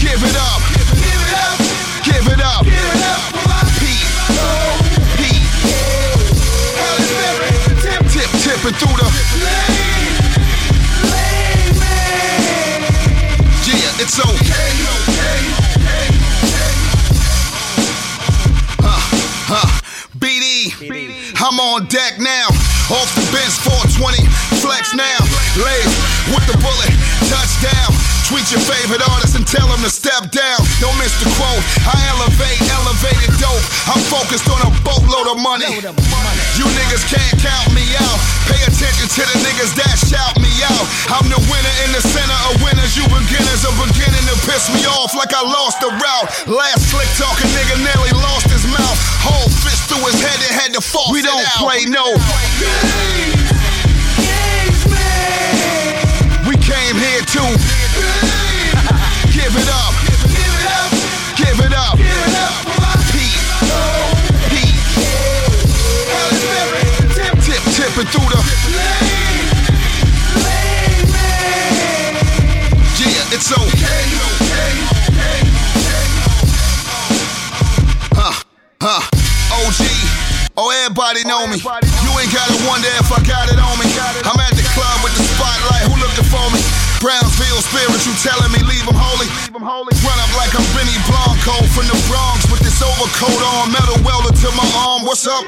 [0.00, 0.60] give it up.
[2.04, 2.64] Give it up.
[3.78, 4.06] Pete.
[5.16, 5.46] Pete.
[8.10, 9.06] Tip tipping through the.
[13.70, 14.70] Yeah, it's okay.
[14.82, 15.59] Huh,
[21.42, 22.48] I'm on deck now.
[22.92, 24.28] Off the bench 420,
[24.60, 25.18] flex now.
[25.56, 25.92] Lays
[26.36, 26.92] with the bullet,
[27.32, 28.09] touchdown.
[28.30, 30.62] Tweet your favorite artist and tell them to step down.
[30.78, 31.58] Don't miss the quote.
[31.82, 33.58] I elevate, elevated dope.
[33.90, 35.66] I'm focused on a boatload of money.
[36.54, 38.18] You niggas can't count me out.
[38.46, 40.86] Pay attention to the niggas that shout me out.
[41.10, 42.94] I'm the winner in the center of winners.
[42.94, 46.28] You beginners are beginning to piss me off like I lost the route.
[46.46, 48.98] Last slick talking nigga nearly lost his mouth.
[49.26, 51.10] Whole fist through his head and had to fall.
[51.10, 52.14] We don't play no.
[52.14, 53.50] games.
[56.46, 57.79] We came here to
[59.50, 59.94] give it up.
[61.36, 61.98] Give it up.
[63.10, 63.40] Pete.
[64.46, 64.78] Pete.
[67.14, 68.38] Tip tip, tipping through the.
[73.00, 74.04] Yeah, it's okay.
[78.14, 78.44] Huh,
[78.80, 79.02] huh.
[79.50, 79.82] OG.
[80.56, 81.56] Oh, everybody know me.
[81.56, 83.86] You ain't gotta wonder if I got it on me.
[84.22, 85.90] I'm at the club with the spotlight.
[85.90, 86.69] Who looking for me?
[87.00, 87.64] Brownsville
[88.04, 89.24] you telling me leave 'em holy?
[89.56, 94.36] Run up like I'm Benny Blanco from the Bronx with this overcoat on, metal welder
[94.36, 95.08] to my arm.
[95.08, 95.44] What's up?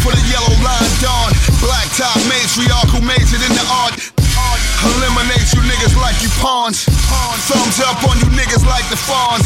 [0.00, 4.00] For the yellow line dawn, black top matriarch who majored in the art.
[4.88, 6.88] Eliminate you niggas like you pawns.
[7.48, 9.44] Thumbs up on you niggas like the fawns.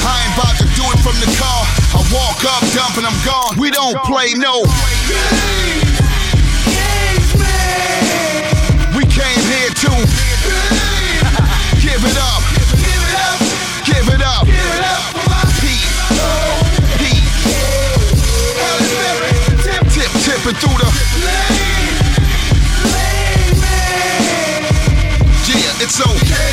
[0.00, 1.62] I ain't about to do it from the car.
[1.92, 3.58] I walk up, dump, and I'm gone.
[3.58, 4.64] We don't play no.
[11.96, 12.42] Give it up.
[13.86, 14.44] Give it up.
[15.60, 15.88] Pete.
[17.00, 17.24] Pete.
[19.64, 20.88] Tip tip, tipping through the.
[25.48, 26.52] Yeah, it's okay.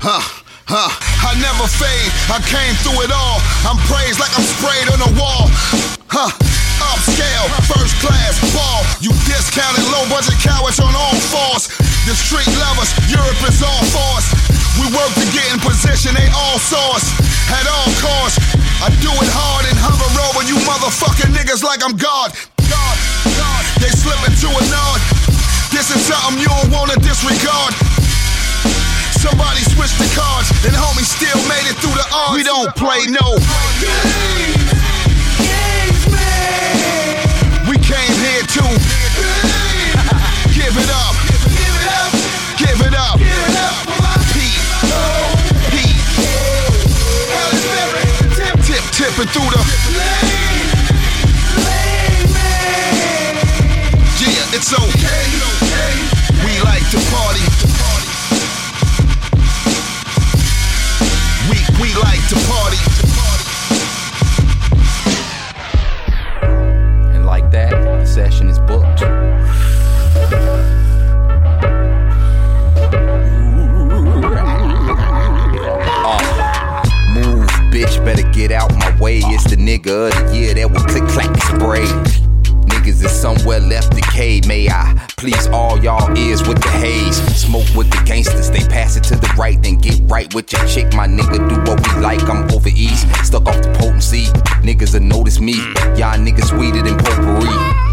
[0.00, 0.22] Huh,
[0.64, 0.90] huh.
[1.28, 2.12] I never fade.
[2.30, 3.40] I came through it all.
[3.68, 5.50] I'm praised like I'm sprayed on the wall.
[6.08, 6.65] Huh.
[6.94, 8.86] Upscale, first class, ball.
[9.02, 11.66] You discounted low budget cowards on all fours.
[12.06, 14.26] The street lovers, Europe is all force.
[14.78, 17.06] We work to get in position, they all saw us.
[17.50, 18.38] At all costs,
[18.78, 22.30] I do it hard and hover over you motherfucking niggas like I'm God.
[22.70, 22.96] God,
[23.34, 23.62] God.
[23.82, 25.00] They slip into a nod.
[25.74, 27.74] This is something you don't wanna disregard.
[29.18, 32.36] Somebody switched the cards, and homie still made it through the odds.
[32.36, 34.55] We don't play no.
[40.76, 41.16] Give it up.
[42.58, 43.18] Give it up.
[44.32, 44.60] Pete.
[45.72, 46.00] Pete.
[48.36, 49.60] Tip tip tipping through the.
[54.20, 55.24] Yeah, it's okay.
[56.44, 57.44] We like to party.
[61.48, 62.80] We we like to party.
[67.14, 69.04] And like that, the session is booked.
[79.66, 81.86] Nigga of the year that will click clack spray.
[82.70, 84.46] Niggas is somewhere left decayed.
[84.46, 87.16] May I please all y'all ears with the haze?
[87.34, 90.64] Smoke with the gangsters, they pass it to the right, then get right with your
[90.66, 90.94] chick.
[90.94, 92.22] My nigga do what we like.
[92.28, 94.26] I'm over east, stuck off the potency.
[94.62, 95.54] Niggas will notice me.
[95.98, 97.85] Y'all niggas sweeter than potpourri.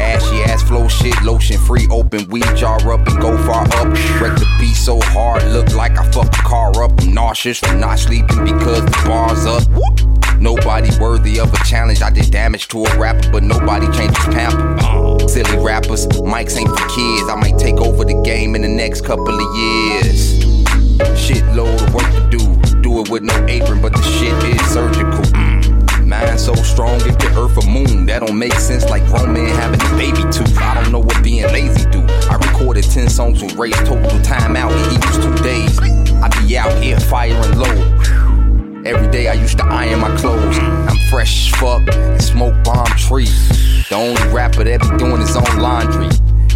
[0.00, 3.88] Ashy ass flow shit, lotion free, open weed jar up and go far up.
[4.20, 6.92] Wreck the beat so hard, look like I fucked the car up.
[7.00, 9.62] I'm nauseous from not sleeping because the bar's up.
[10.40, 12.00] Nobody worthy of a challenge.
[12.00, 15.28] I did damage to a rapper, but nobody changes pamper.
[15.28, 17.28] Silly rappers, mics ain't for kids.
[17.28, 20.42] I might take over the game in the next couple of years.
[21.14, 22.80] Shitload of work to do.
[22.80, 25.49] Do it with no apron, but the shit is surgical.
[26.10, 28.04] Mind so strong it can earth a moon.
[28.06, 30.42] That don't make sense like grown men having a baby too.
[30.58, 32.02] I don't know what being lazy do.
[32.28, 34.72] I recorded 10 songs with Ray's total time out.
[34.72, 35.78] It equals two days.
[35.78, 38.82] I be out here firing low.
[38.84, 40.58] Every day I used to iron my clothes.
[40.58, 43.48] I'm fresh as fuck and smoke bomb trees.
[43.88, 46.08] The only rapper that be doing his own laundry.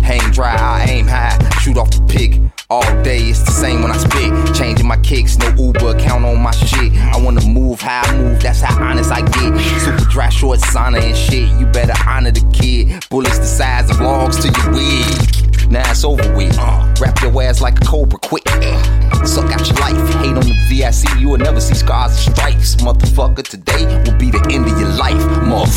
[0.02, 2.40] Hang dry, I aim high, shoot off the pick.
[2.70, 4.54] All day it's the same when I spit.
[4.54, 6.92] Changing my kicks, no Uber, count on my shit.
[6.94, 9.80] I wanna move how I move, that's how honest I get.
[9.80, 11.48] Super dry short sauna and shit.
[11.60, 13.04] You better honor the kid.
[13.10, 15.70] Bullets the size of logs to your wig.
[15.70, 16.56] Now it's over with.
[16.58, 18.44] Uh, wrap your ass like a cobra quick.
[18.46, 20.14] Uh, suck out your life.
[20.22, 22.76] Hate on the VIC, you will never see scars and stripes.
[22.76, 25.22] Motherfucker, today will be the end of your life.
[25.42, 25.68] Muff.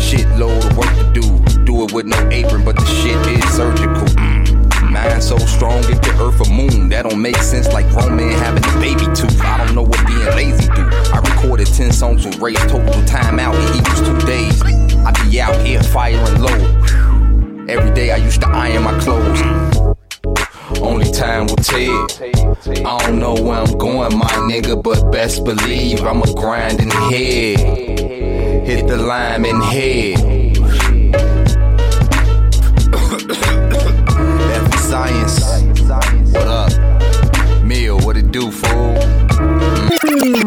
[0.00, 1.64] Shitload of work to do.
[1.64, 4.06] Do it with no apron, but the shit is surgical.
[4.16, 4.33] Mm.
[4.94, 6.88] Mind so strong it can earth a moon.
[6.88, 9.26] That don't make sense like grown men having a baby too.
[9.42, 10.88] I don't know what being lazy do.
[11.12, 13.56] I recorded 10 songs with Ray's total time out.
[13.56, 14.62] It equals two days.
[14.62, 17.66] I be out here firing low.
[17.68, 19.42] Every day I used to iron my clothes.
[20.80, 22.06] Only time will tell.
[22.86, 27.58] I don't know where I'm going, my nigga, but best believe I'm a grinding head.
[28.64, 30.53] Hit the lime in head.
[34.94, 35.42] Science.
[36.32, 36.70] What up?
[37.64, 38.94] Meal, what it do, fool?
[39.34, 40.38] Mm.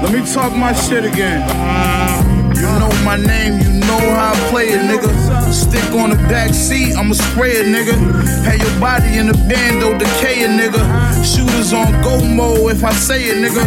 [0.00, 1.40] Let me talk my shit again.
[2.54, 5.10] You know my name, you know how I play it, nigga.
[5.52, 7.96] Stick on the back seat, I'ma spray it, nigga.
[8.44, 10.82] Have your body in the bando, decay it, nigga.
[11.24, 13.64] Shooters on go mode if I say it, nigga.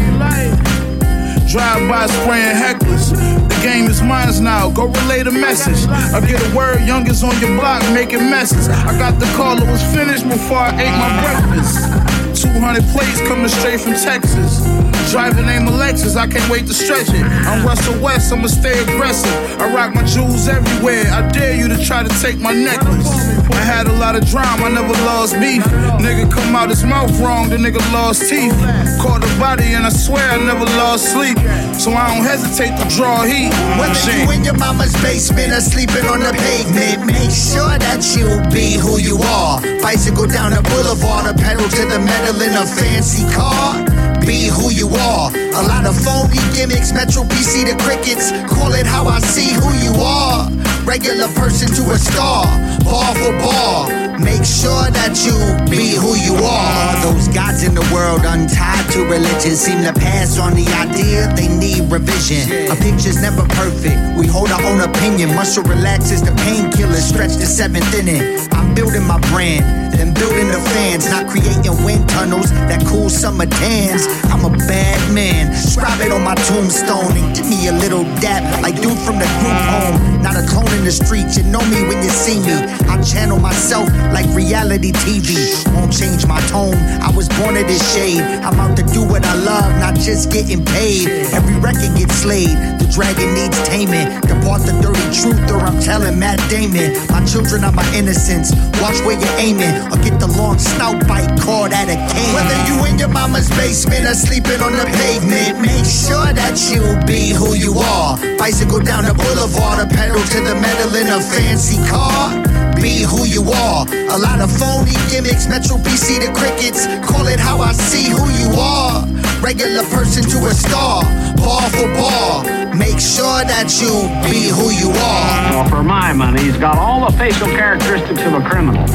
[1.51, 3.40] Drive by spraying hecklers.
[3.61, 4.71] Game is mine now.
[4.71, 5.87] Go relay the message.
[5.87, 8.67] I get a word, youngest on your block making messes.
[8.67, 12.41] I got the call, it was finished before I ate my breakfast.
[12.41, 14.65] 200 plates coming straight from Texas.
[15.11, 17.21] Driving name Alexis, I can't wait to stretch it.
[17.21, 19.31] I'm Russell West, I'ma stay aggressive.
[19.59, 21.05] I rock my jewels everywhere.
[21.11, 23.40] I dare you to try to take my necklace.
[23.71, 25.63] Had a lot of drama, I never lost beef.
[26.03, 28.51] Nigga come out his mouth wrong, the nigga lost teeth.
[28.99, 31.39] Caught a body and I swear I never lost sleep.
[31.79, 33.47] So I don't hesitate to draw heat.
[33.79, 38.27] Whether you in your mama's basement or sleeping on the pavement, make sure that you
[38.51, 39.63] be who you are.
[39.79, 43.79] Bicycle down the boulevard a pedal to the metal in a fancy car.
[44.27, 45.31] Be who you are.
[45.31, 48.35] A lot of phony gimmicks, Metro PC the crickets.
[48.51, 50.70] Call it how I see who you are.
[50.91, 52.43] Regular person to a star,
[52.83, 53.87] ball for ball.
[54.19, 55.31] Make sure that you
[55.71, 56.91] be who you are.
[56.99, 61.47] Those gods in the world untied to religion seem to pass on the idea they
[61.47, 62.67] need revision.
[62.67, 64.19] A picture's never perfect.
[64.19, 65.33] We hold our own opinion.
[65.33, 68.21] Muscle relaxes the painkiller, stretch the seventh inning.
[68.51, 73.45] I'm building my brand, then building the fans, not creating wind tunnels that cool summer
[73.45, 74.07] tans.
[74.31, 75.53] I'm a bad man.
[75.53, 79.27] Scribe it on my tombstone and give me a little dap like dude from the
[79.39, 80.21] group home.
[80.21, 82.55] Not a clone in the streets, you know me when you see me.
[82.87, 85.35] I channel myself like reality TV.
[85.75, 86.75] Won't change my tone.
[87.01, 87.10] I
[87.49, 88.21] of this shade.
[88.45, 91.07] I'm out to do what I love, not just getting paid.
[91.33, 92.53] Every record gets slayed.
[92.77, 94.05] The dragon needs taming.
[94.21, 96.93] Depart the dirty truth, or I'm telling Matt Damon.
[97.09, 98.53] My children are my innocence.
[98.81, 102.33] Watch where you're aiming, or get the long snout bite caught at a cane.
[102.35, 106.83] Whether you in your mama's basement or sleeping on the pavement, make sure that you
[107.07, 108.17] be who you are.
[108.37, 112.60] Bicycle down the boulevard or pedal to the metal in a fancy car.
[112.81, 113.85] Be who you are.
[114.09, 116.87] A lot of phony gimmicks, Metro PC to crickets.
[117.05, 119.05] Call it how I see who you are.
[119.39, 121.03] Regular person to a star,
[121.37, 122.43] ball for ball.
[122.73, 125.51] Make sure that you be who you are.
[125.53, 128.87] Well, for my money, he's got all the facial characteristics of a criminal.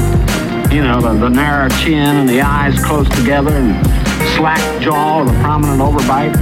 [0.75, 3.87] You know, the, the narrow chin and the eyes close together and
[4.37, 6.35] slack jaw with a prominent overbite.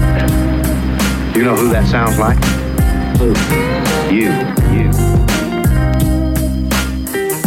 [1.36, 2.42] You know who that sounds like?
[3.18, 3.34] Who?
[4.14, 4.32] You.
[4.72, 5.13] You.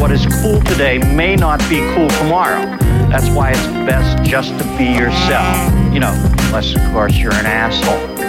[0.08, 2.64] What is cool today may not be cool tomorrow.
[3.10, 5.94] That's why it's best just to be yourself.
[5.94, 8.27] You know, unless of course you're an asshole.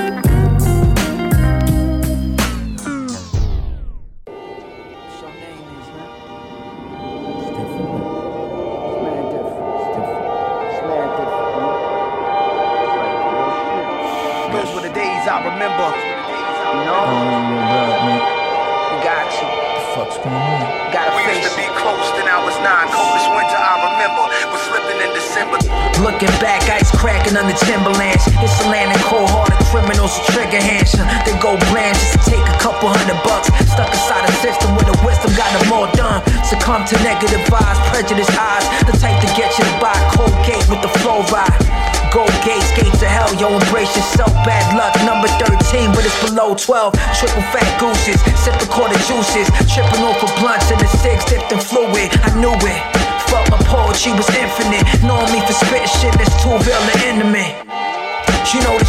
[32.89, 33.49] Couple hundred bucks.
[33.69, 36.25] Stuck inside a system where the wisdom got them all done.
[36.45, 38.65] Succumb to negative vibes, prejudice eyes.
[38.89, 41.53] The type to get you to buy cold gate with the flow ride.
[42.09, 44.33] Gold gates, gates of hell, yo, embrace yourself.
[44.49, 46.97] Bad luck, number 13, but it's below 12.
[47.21, 49.49] Triple fat gooses, sipping quarter juices.
[49.69, 52.09] Tripping off over blunts in the six, dipped in fluid.
[52.25, 52.81] I knew it.
[53.29, 54.89] Fuck my poetry was infinite.
[55.05, 57.53] Knowing me for spit shit that's too real and intimate.
[58.49, 58.88] You know the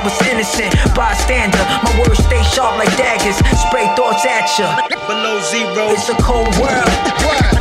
[0.00, 0.72] something that was innocent.
[0.96, 3.36] Bystander, my words stay sharp like daggers.
[3.68, 4.80] Spray thoughts at ya.
[5.06, 5.92] Below zero.
[5.92, 6.88] It's a cold world.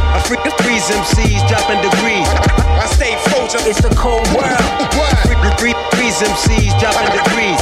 [0.09, 2.27] I free, freeze MCs dropping degrees.
[2.79, 3.61] I stay frozen.
[3.67, 4.63] It's a cold world.
[5.25, 7.59] Free, free, freeze MCs dropping degrees.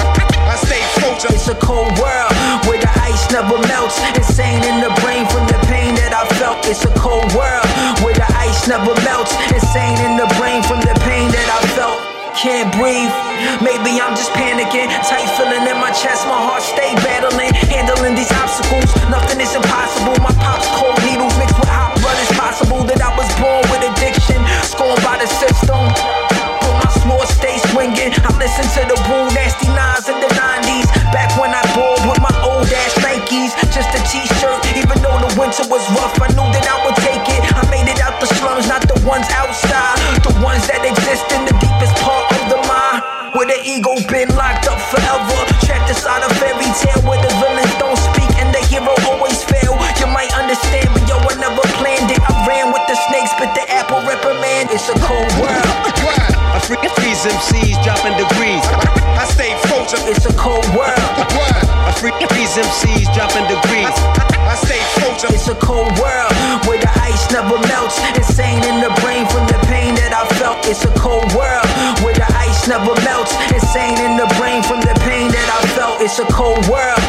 [0.47, 1.33] I stay frozen.
[1.33, 2.31] It's a cold world
[2.67, 3.99] where the ice never melts.
[4.15, 6.65] Insane in the brain from the pain that I felt.
[6.65, 7.67] It's a cold world
[8.03, 9.33] where the ice never melts.
[9.51, 12.06] Insane in the brain from the pain that I felt.
[12.37, 13.09] Can't breathe.
[13.65, 14.85] Maybe I'm just panicking.
[15.09, 16.29] Tight feeling in my chest.
[16.29, 17.49] My heart stay battling.
[17.65, 18.93] Handling these obstacles.
[19.09, 20.13] Nothing is impossible.
[20.21, 22.13] My pop's cold needles mixed with hot blood.
[22.21, 24.37] It's possible that I was born with addiction.
[24.61, 25.81] Scorned by the system.
[26.61, 28.13] But my sword stay swinging.
[28.13, 30.85] I listen to the Wu Nasty Nines in the 90s.
[31.09, 33.57] Back when I balled with my old ass Nikes.
[33.73, 34.61] Just a t-shirt.
[34.77, 36.29] Even though the winter was rough, I
[43.77, 45.37] ego been locked up forever.
[45.61, 49.77] Trapped inside a fairy tale where the villains don't speak and the hero always fail.
[50.01, 52.17] You might understand, but yo, I never planned it.
[52.25, 54.73] I ran with the snakes, but the apple reprimand.
[54.73, 55.69] It's a cold world.
[56.53, 58.65] I free, freeze MCs dropping degrees.
[59.13, 60.01] I stay frozen.
[60.09, 61.13] It's a cold world.
[61.85, 63.93] I free, freeze MCs dropping degrees.
[64.41, 65.37] I stay frozen.
[65.37, 66.33] It's a cold world
[66.65, 68.01] where the ice never melts.
[68.17, 70.65] Insane in the brain from the pain that I felt.
[70.65, 71.67] It's a cold world
[72.01, 73.06] where the ice never melts.
[76.19, 76.67] A cold world.
[76.67, 77.06] World.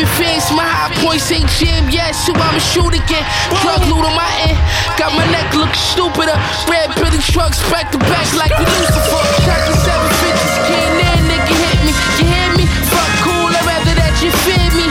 [0.00, 1.92] My high points ain't jam.
[1.92, 3.22] Yes, so I'ma shoot again.
[3.60, 4.56] Drug loot on my end.
[4.96, 6.34] Got my neck looking stupider.
[6.64, 9.22] Red building trucks back to back like the Lucifer.
[9.44, 10.56] Shot the seven bitches.
[10.64, 11.92] Can't in, nigga hit me.
[12.16, 12.64] You hear me?
[12.88, 13.52] Fuck cool.
[13.52, 14.88] I'd rather that you fear me.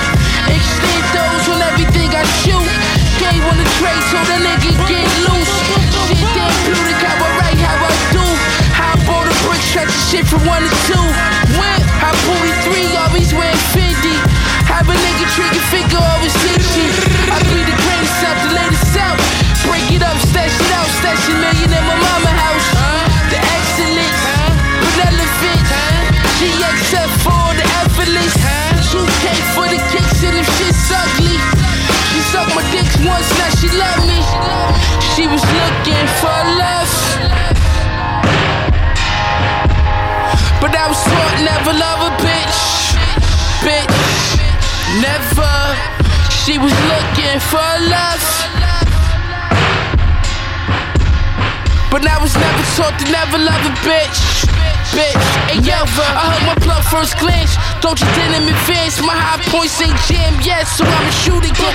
[0.54, 2.70] Extend those on everything I shoot.
[3.18, 5.54] Gave on the trade so the nigga get loose.
[6.06, 8.26] Shit therapeutic, how I write, how I do.
[8.78, 11.06] I bought the brick, stretch the shit from one to two.
[11.58, 13.89] When I booty three, always wearing.
[14.80, 16.88] Have a nigga trigger figure always itchy.
[17.28, 19.20] I be the greatest out, the latest out.
[19.68, 22.68] Break it up, stash it out, stash a million in my mama house.
[23.28, 24.24] The excellence,
[24.96, 25.68] relevant.
[26.40, 28.32] GXF for the effortless.
[28.88, 31.36] 2K for the kicks and if shit's ugly.
[32.16, 34.24] She sucked my dicks once, now she love me.
[35.12, 36.88] She was looking for love.
[40.64, 42.12] But I was taught never love a.
[42.24, 42.79] Bitch,
[44.98, 45.56] never.
[46.34, 48.26] She was looking for love.
[51.90, 54.46] But I was never taught to never love a bitch.
[54.94, 57.54] Bitch, and yo, I heard my plug first glance.
[57.82, 59.02] Don't you in advance.
[59.02, 61.74] My high points ain't jam yet, so I'ma shoot again.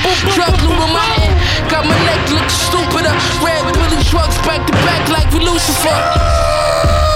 [0.63, 1.35] Loot on my end.
[1.71, 3.15] Got my neck looking stupider.
[3.43, 7.14] Red building trucks back to back like we Lucifer.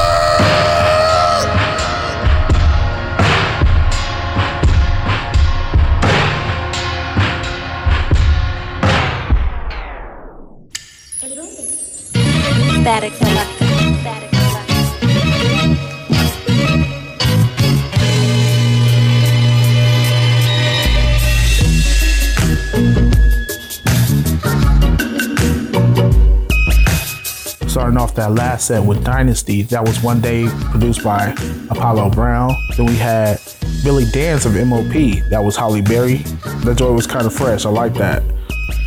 [27.69, 29.63] starting off that last set with Dynasty.
[29.63, 31.33] That was One Day, produced by
[31.71, 32.53] Apollo Brown.
[32.77, 33.41] Then we had
[33.85, 35.23] Billy Danze of MOP.
[35.31, 36.17] That was Holly Berry.
[36.65, 37.65] That joint was kind of fresh.
[37.65, 38.23] I like that.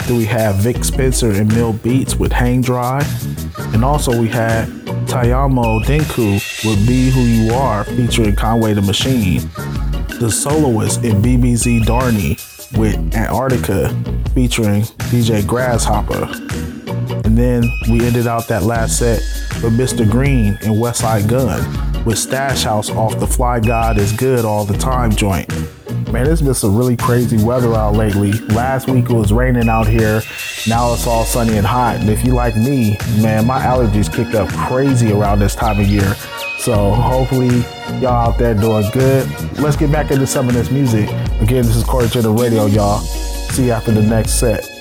[0.05, 2.99] Then we have Vic Spencer and Mill Beats with Hang Dry.
[3.73, 4.67] And also we had
[5.07, 6.33] Tayamo Dinku
[6.65, 9.49] with Be Who You Are featuring Conway the Machine.
[10.19, 12.37] The Soloist in BBZ Darney
[12.77, 13.89] with Antarctica
[14.33, 16.29] featuring DJ Grasshopper.
[17.25, 19.19] And then we ended out that last set
[19.63, 20.09] with Mr.
[20.09, 24.77] Green and Westside Gun with Stash House off the Fly God is Good All the
[24.77, 25.51] Time joint.
[26.11, 28.33] Man, it's been some really crazy weather out lately.
[28.49, 30.21] Last week it was raining out here.
[30.67, 31.95] Now it's all sunny and hot.
[32.01, 35.87] And if you like me, man, my allergies kick up crazy around this time of
[35.87, 36.13] year.
[36.59, 37.59] So hopefully
[38.01, 39.25] y'all out there doing good.
[39.57, 41.09] Let's get back into some of this music.
[41.39, 42.99] Again, this is Cordial Radio, y'all.
[42.99, 44.80] See you after the next set.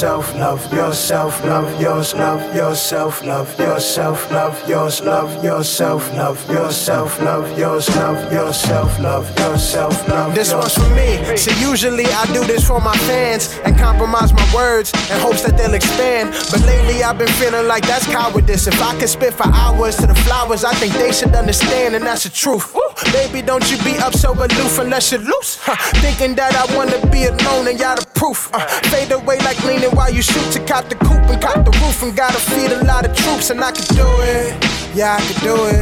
[0.00, 7.20] Yourself, love yourself, love yours, love yourself, love yourself, love yours, love yourself, love yourself,
[7.20, 11.36] love yours, love yourself, love yourself, love This one's for me.
[11.36, 15.58] See, usually I do this for my fans and compromise my words in hopes that
[15.58, 16.30] they'll expand.
[16.50, 18.68] But lately I've been feeling like that's cowardice.
[18.68, 22.06] If I could spit for hours to the flowers, I think they should understand, and
[22.06, 22.74] that's the truth.
[23.12, 25.58] Baby, don't you be up so aloof unless you're loose.
[25.62, 25.76] Huh.
[26.00, 28.50] Thinking that I wanna be alone and y'all the proof.
[28.52, 28.60] Uh,
[28.92, 32.02] fade away like leaning while you shoot to cop the coupe and cop the roof
[32.02, 34.54] and gotta feed a lot of troops and I can do it.
[34.94, 35.80] Yeah, I can do it.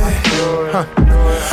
[0.73, 1.09] Huh.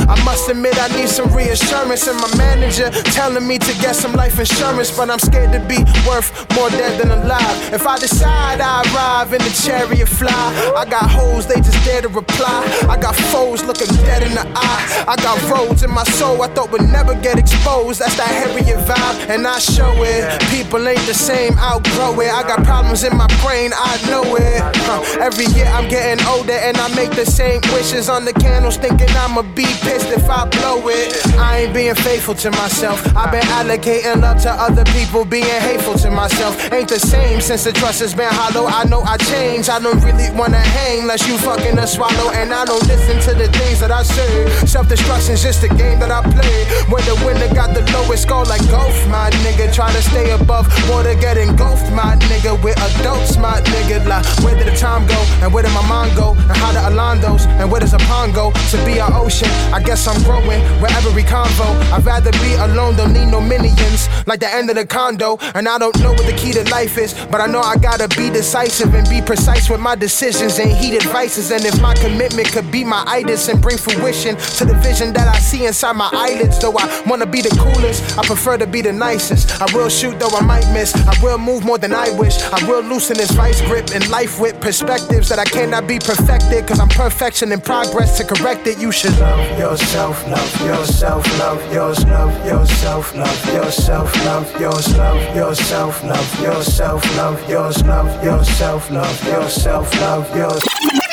[0.08, 4.14] I must admit I need some reassurance and my manager telling me to get some
[4.14, 7.74] life insurance, but I'm scared to be worth more dead than alive.
[7.74, 12.02] If I decide I arrive in the chariot fly, I got hoes, they just dare
[12.02, 12.64] to reply.
[12.90, 15.06] I got foes looking dead in the eye.
[15.08, 18.00] I got roads in my soul I thought would never get exposed.
[18.00, 20.42] That's that Harriet vibe, and I show it.
[20.52, 22.32] People ain't the same, outgrow it.
[22.32, 24.62] I got problems in my brain, I know it.
[24.88, 25.02] Huh.
[25.20, 29.10] Every year I'm getting older and I make the same wishes on the candles, thinking
[29.24, 31.16] I'ma be pissed if I blow it.
[31.38, 33.00] I ain't being faithful to myself.
[33.16, 36.54] I've been allocating love to other people, being hateful to myself.
[36.74, 38.68] Ain't the same since the trust has been hollow.
[38.68, 39.70] I know I changed.
[39.70, 42.32] I don't really wanna hang unless you fucking a swallow.
[42.34, 44.32] And I don't listen to the things that I say.
[44.66, 46.66] Self destruction's just a game that I play.
[46.90, 49.70] Where the winner got the lowest score, like golf, my nigga.
[49.72, 52.58] Try to stay above water, get engulfed, my nigga.
[52.64, 54.02] With adults, my nigga.
[54.10, 55.20] Like, where did the time go?
[55.46, 56.34] And where did my mind go?
[56.50, 57.46] And how did Alondo's?
[57.62, 58.52] And where does a pond go?
[58.74, 61.70] To be an ocean, I guess I'm growing wherever we convo.
[61.94, 64.10] I'd rather be alone, don't need no minions.
[64.26, 65.38] Like the end of the condo.
[65.54, 68.08] And I don't know what the key to life is, but I know I gotta
[68.18, 71.52] be decisive and be precise with my decisions and heated vices.
[71.52, 75.25] And if my commitment could be my itis and bring fruition to the vision that
[75.28, 78.82] I see inside my eyelids, though I wanna be the coolest, I prefer to be
[78.82, 79.62] the nicest.
[79.62, 80.96] I will shoot, though I might miss.
[80.96, 82.42] I will move more than I wish.
[82.52, 86.68] I will loosen this vice grip and life with perspectives that I cannot be perfected.
[86.68, 88.80] Cause I'm perfection in progress to correct it.
[88.80, 95.36] You should love yourself, love yourself, love yours, love yourself, love yourself, love yours, love
[95.36, 101.05] yourself, love yourself, love yours, love yourself, love yourself, love yours.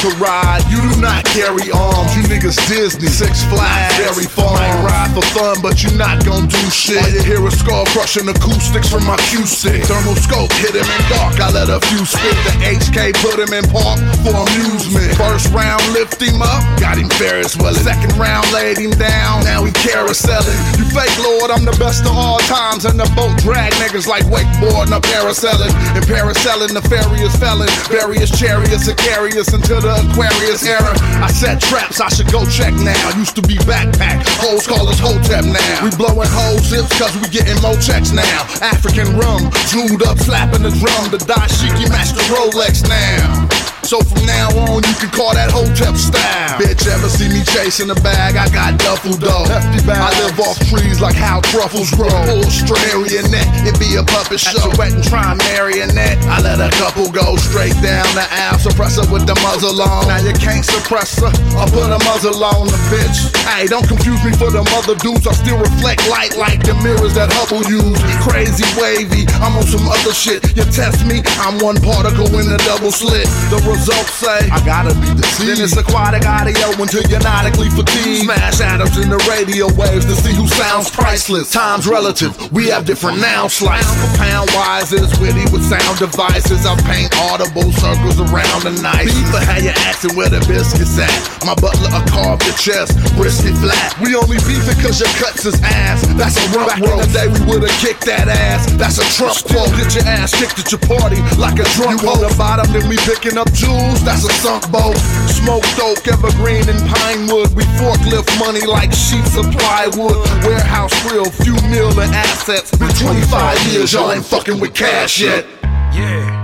[0.00, 0.64] To ride?
[0.72, 2.16] You do not carry arms.
[2.16, 4.56] You niggas Disney, Six Flags, Dairy Farm.
[4.56, 7.04] Might ride for fun, but you not gon' do shit.
[7.04, 9.84] All you hear is skull crushing acoustics from my Q6.
[9.84, 11.36] Thermal scope hit him in dark.
[11.40, 12.32] I let a few spit.
[12.48, 15.12] The HK put him in park for amusement.
[15.20, 17.74] First round lift him up, got him Ferris well.
[17.74, 19.44] Second round laid him down.
[19.44, 20.60] Now he carouseling.
[20.80, 22.88] You fake lord, I'm the best of all times.
[22.88, 25.72] And the boat drag niggas like wakeboarding up parasailing.
[25.92, 27.68] And parasailing nefarious felon.
[27.92, 30.92] Various chariots and carriers until the Aquarius era.
[31.22, 33.18] I set traps, I should go check now.
[33.18, 35.84] Used to be backpack, hoes call us Hotep now.
[35.84, 38.46] We blowing hoes zips cause we getting more checks now.
[38.62, 41.10] African rum, jeweled up, slapping the drum.
[41.10, 43.69] The dashiki match the Rolex now.
[43.82, 46.60] So from now on, you can call that Hotep style.
[46.60, 48.36] Bitch, ever see me chasing a bag?
[48.36, 49.48] I got duffel dough.
[49.48, 52.10] I live off trees like how truffles grow.
[52.10, 52.44] Full
[52.92, 54.70] marionette, it be a puppet show.
[54.70, 56.20] At wet and try marionette.
[56.28, 58.58] I let a couple go straight down the aisle.
[58.58, 60.08] Suppress Suppressor with the muzzle on.
[60.08, 61.30] Now you can't suppress her.
[61.54, 63.30] I put a muzzle on the bitch.
[63.46, 65.26] Hey, don't confuse me for them other dudes.
[65.26, 67.98] I still reflect light like the mirrors that Hubble use.
[68.26, 70.42] Crazy wavy, I'm on some other shit.
[70.56, 73.26] You test me, I'm one particle in a double slit.
[73.50, 78.26] The results say I gotta be the Then it's aquatic audio until you're nautically fatigued.
[78.26, 81.50] Smash atoms in the radio waves to see who sounds priceless.
[81.50, 83.86] Time's relative, we have different noun slice.
[83.86, 86.66] For pound wise is witty with sound devices.
[86.66, 89.06] I paint audible circles around the night.
[89.06, 91.14] Beef how you acting where the biscuits at.
[91.46, 93.94] My butler a carved your chest, brisket flat.
[94.02, 96.02] We only beef it cause your cuts is ass.
[96.18, 98.66] That's a rump Back in the day we would've kicked that ass.
[98.74, 99.70] That's a Trump quote.
[99.78, 102.88] Get your ass kicked at your party like a drunk You on the bottom, then
[102.88, 104.02] we picking up jewels.
[104.04, 104.96] That's a sunk boat.
[105.28, 107.52] Smoked oak, evergreen, and pine wood.
[107.54, 110.16] We forklift money like sheets of plywood.
[110.44, 112.70] Warehouse real, few mil assets.
[112.76, 115.44] Been 25 years, y'all ain't fucking with cash yet.
[115.92, 116.40] Yeah.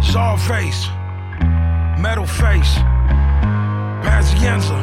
[0.00, 0.88] Saw face.
[1.98, 2.74] Metal face.
[4.04, 4.78] Pazienza.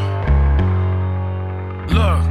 [1.90, 2.29] Look.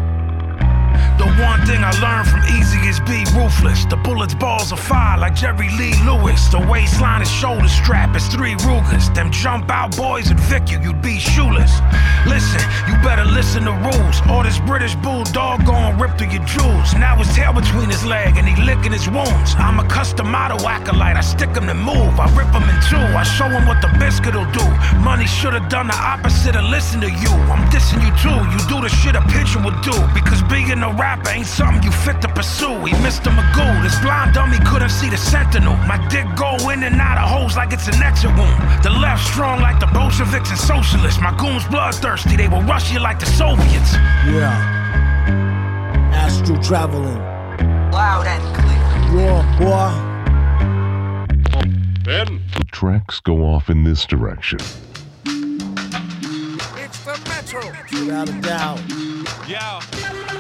[1.39, 3.85] One thing I learned from Easy is be ruthless.
[3.85, 6.49] The bullet's balls of fire like Jerry Lee Lewis.
[6.49, 9.09] The waistline is shoulder strap is three Rugers.
[9.11, 11.71] Them jump out boys would Vic you, you'd be shoeless.
[12.27, 14.19] Listen, you better listen to rules.
[14.29, 16.95] Or this British bulldog gon' rip through your jewels.
[16.95, 19.55] Now his tail between his leg and he licking his wounds.
[19.59, 21.17] I'm a custom model acolyte.
[21.17, 22.19] I stick him to move.
[22.19, 22.99] I rip him in two.
[23.15, 24.67] I show him what the biscuit'll do.
[25.07, 27.33] Money should've done the opposite of listen to you.
[27.55, 28.39] I'm dissing you too.
[28.51, 29.95] You do the shit a pitcher would do.
[30.19, 32.85] Because being a rapper ain't something you fit to pursue.
[32.85, 33.83] He missed a Magoo.
[33.83, 35.77] This blind dummy couldn't see the sentinel.
[35.87, 38.83] My dick go in and out of holes like it's an extra wound.
[38.83, 41.21] The left strong like the Bolsheviks and socialists.
[41.21, 42.37] My goons bloodthirsty.
[42.37, 43.93] They will rush you like the Soviets.
[44.27, 44.77] Yeah.
[46.13, 47.19] Astral traveling.
[47.91, 49.27] Loud and clear.
[49.27, 50.09] Raw, boy.
[52.05, 54.61] The tracks go off in this direction.
[56.77, 57.61] It's the Metro.
[57.93, 58.81] Without a doubt.
[59.47, 60.38] Yo.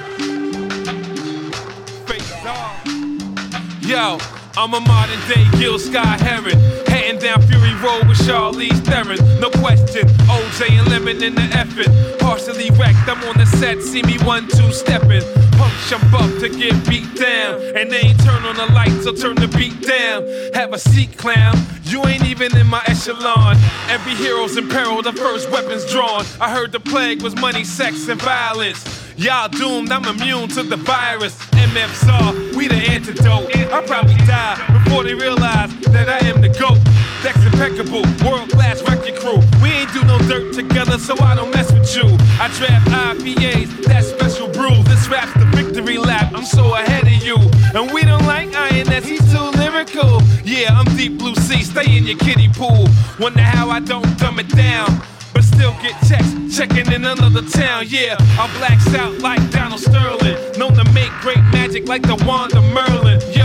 [3.81, 4.19] Yo,
[4.57, 6.59] I'm a modern day Gil Scott Heron.
[6.87, 9.19] Heading down Fury Road with Charlize Theron.
[9.41, 12.19] No question, OJ and Lemon in the effing.
[12.19, 15.23] Partially wrecked, I'm on the set, see me one, two stepping.
[15.53, 17.61] Punch, I'm to get beat down.
[17.77, 20.23] And they ain't turn on the lights or turn the beat down.
[20.55, 21.57] Have a seat, clown.
[21.85, 23.57] You ain't even in my echelon.
[23.89, 26.25] Every hero's in peril, the first weapon's drawn.
[26.41, 28.98] I heard the plague was money, sex, and violence.
[29.19, 31.37] Y'all doomed, I'm immune to the virus.
[31.51, 33.51] MFSR, we the antidote.
[33.73, 34.55] I'll probably die
[34.85, 36.79] before they realize that I am the GOAT.
[37.25, 39.43] Dex impeccable, world class wrecking crew.
[39.61, 42.05] We ain't do no dirt together, so I don't mess with you.
[42.39, 42.87] I draft
[43.19, 44.85] IPAs, that special brew.
[44.85, 47.39] This rap's the victory lap, I'm so ahead of you.
[47.75, 50.23] And we don't like INS, he's too lyrical.
[50.45, 52.87] Yeah, I'm deep blue sea, stay in your kiddie pool.
[53.19, 55.03] Wonder how I don't dumb it down
[55.39, 56.28] but still get checks.
[56.59, 58.17] Checking in another town, yeah.
[58.31, 60.59] I'm blacks out like Donald Sterling.
[60.59, 63.21] Known to make great magic like the Wanda Merlin.
[63.31, 63.45] Yo,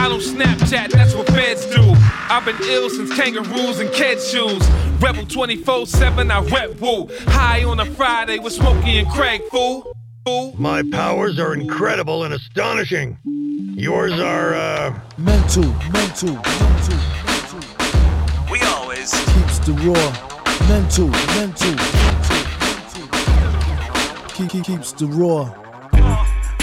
[0.00, 1.92] I don't Snapchat, that's what feds do.
[2.30, 4.66] I've been ill since kangaroos and kid shoes.
[4.98, 7.10] Rebel 24 7, I rep woo.
[7.26, 9.94] High on a Friday with Smokey and Craig, fool.
[10.24, 10.54] Fool.
[10.56, 13.18] My powers are incredible and astonishing.
[13.76, 14.98] Yours are, uh.
[15.18, 17.10] Mental, mental, mental.
[18.50, 20.32] We always Keeps the raw.
[20.68, 22.11] Mental, mental, mental.
[24.42, 25.61] Keep, keep, keeps the raw.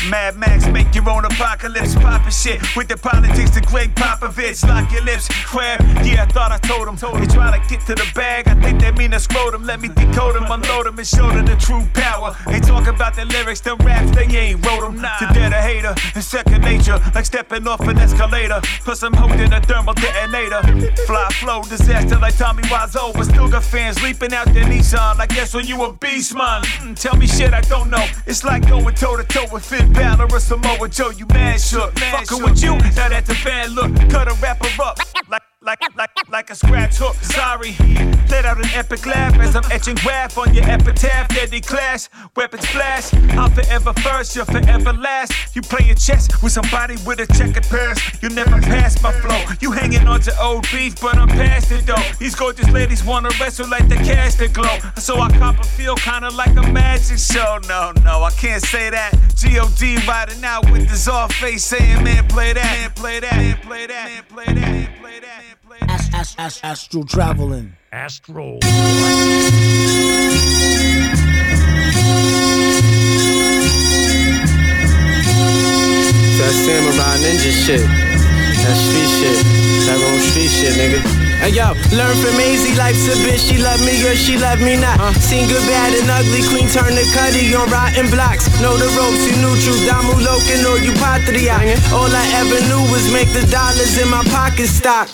[0.10, 4.68] Mad Max, make your own apocalypse, poppin' shit with the politics of Gregg Popovich.
[4.68, 5.82] Lock your lips, crab.
[6.03, 6.95] Yeah, I thought I told him.
[6.95, 9.66] They try to get to the bag, I think they mean to scrotum.
[9.66, 12.36] Let me decode them, unload them, and show them the true power.
[12.47, 14.95] They talk about the lyrics, the raps, they ain't wrote them.
[14.97, 18.62] To dead a hater, it's second nature, like stepping off an escalator.
[18.84, 20.62] Plus, I'm holding a thermal detonator.
[21.05, 25.20] Fly flow, disaster like Tommy Wiseau, but still got fans leaping out their Nissan.
[25.20, 26.64] I guess when you a beast, man.
[26.82, 28.05] Mm, tell me shit I don't know.
[28.26, 31.09] It's like going toe to toe with Finn Balor or Samoa Joe.
[31.09, 31.91] You mad shook.
[31.99, 33.93] Fucking with you, now that's a bad look.
[34.09, 34.97] Cut a rapper up.
[35.29, 37.16] Like, like, like, like a scratch hook.
[37.16, 37.76] Sorry,
[38.30, 41.28] let out an epic laugh as I'm etching graph on your epitaph.
[41.30, 43.14] Deadly clash, weapons flash.
[43.14, 45.55] I'm forever first, you're forever last.
[45.55, 48.24] You playing chess with somebody with a checkered past.
[48.24, 49.43] You never pass my flow.
[49.60, 51.95] You hanging on to old beef, but I'm past it though.
[52.20, 54.78] These gorgeous ladies wanna wrestle like the cast that glow.
[54.95, 57.60] So I cop a feel kinda like a magic show.
[57.68, 59.14] No, no, I can't say that.
[59.36, 59.97] G.O.D.
[60.07, 63.88] riding out with this off face saying, man, play that, man, play that, man, play
[63.88, 65.59] that, man, play that, man, play that.
[65.82, 67.74] Ast- ast- ast- astral traveling.
[67.91, 68.59] Astral.
[76.39, 77.82] That samurai ninja shit.
[77.84, 79.38] That street shit.
[79.88, 81.18] That old street shit, nigga.
[81.39, 83.47] Hey yo, learn from Maisie, life's a bitch.
[83.47, 84.99] She love me or she love me not.
[85.23, 86.43] Seen good, bad, and ugly.
[86.51, 88.51] Queen turn to cutty on rotten blocks.
[88.59, 89.79] Know the ropes, you neutral.
[89.87, 91.55] Damu Loken or you patria.
[91.95, 95.07] All I ever knew was make the dollars in my pocket stock.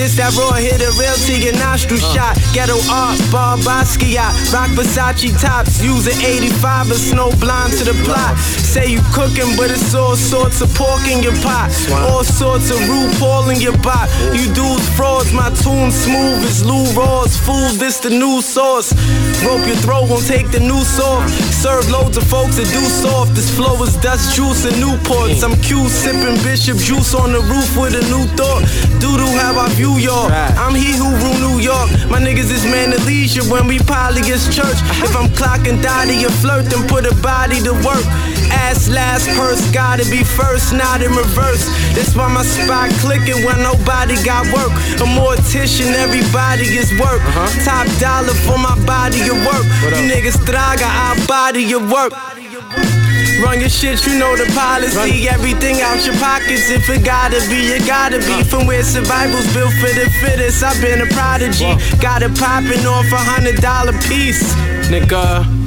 [0.00, 2.40] This that raw hit a real to your nostril shot.
[2.56, 4.32] Ghetto art, bar Basquiat.
[4.56, 5.84] Rock Versace tops.
[5.84, 8.40] Use an 85 or snow blind to the plot.
[8.76, 11.72] Say you cooking, but it's all sorts of pork in your pot.
[12.12, 14.06] All sorts of RuPaul in your bot.
[14.36, 17.38] You dudes frauds, my tune smooth as Lou Rawls.
[17.38, 18.92] Fools, this the new sauce.
[19.42, 21.55] Rope your throat, won't take the new off.
[21.66, 23.34] Serve loads of folks that do soft.
[23.34, 25.42] This flow is dust juice and Newports.
[25.42, 25.66] I'm mm.
[25.66, 28.62] Q sipping Bishop juice on the roof with a new thought.
[29.02, 30.30] Doodoo, how I view y'all.
[30.30, 31.90] I'm he who rule New York.
[32.06, 34.78] My niggas is man of leisure when we polygus church.
[35.02, 38.06] If I'm clocking Dottie or flirt, then put a body to work.
[38.54, 41.66] Ass last purse, gotta be first, not in reverse.
[41.98, 44.70] That's why my spot clicking when nobody got work.
[45.02, 47.18] A mortician, everybody is work.
[47.26, 47.50] Uh-huh.
[47.66, 49.66] Top dollar for my body of work.
[49.98, 52.12] You niggas traga, I'll body your work.
[53.42, 55.28] Run your shit, you know the policy.
[55.28, 56.70] Everything out your pockets.
[56.70, 58.42] If it gotta be, it gotta be.
[58.42, 60.62] From where survival's built for the fittest.
[60.62, 61.76] I've been a prodigy.
[62.00, 64.42] Got it popping off a hundred dollar piece.
[64.88, 65.65] Nigga.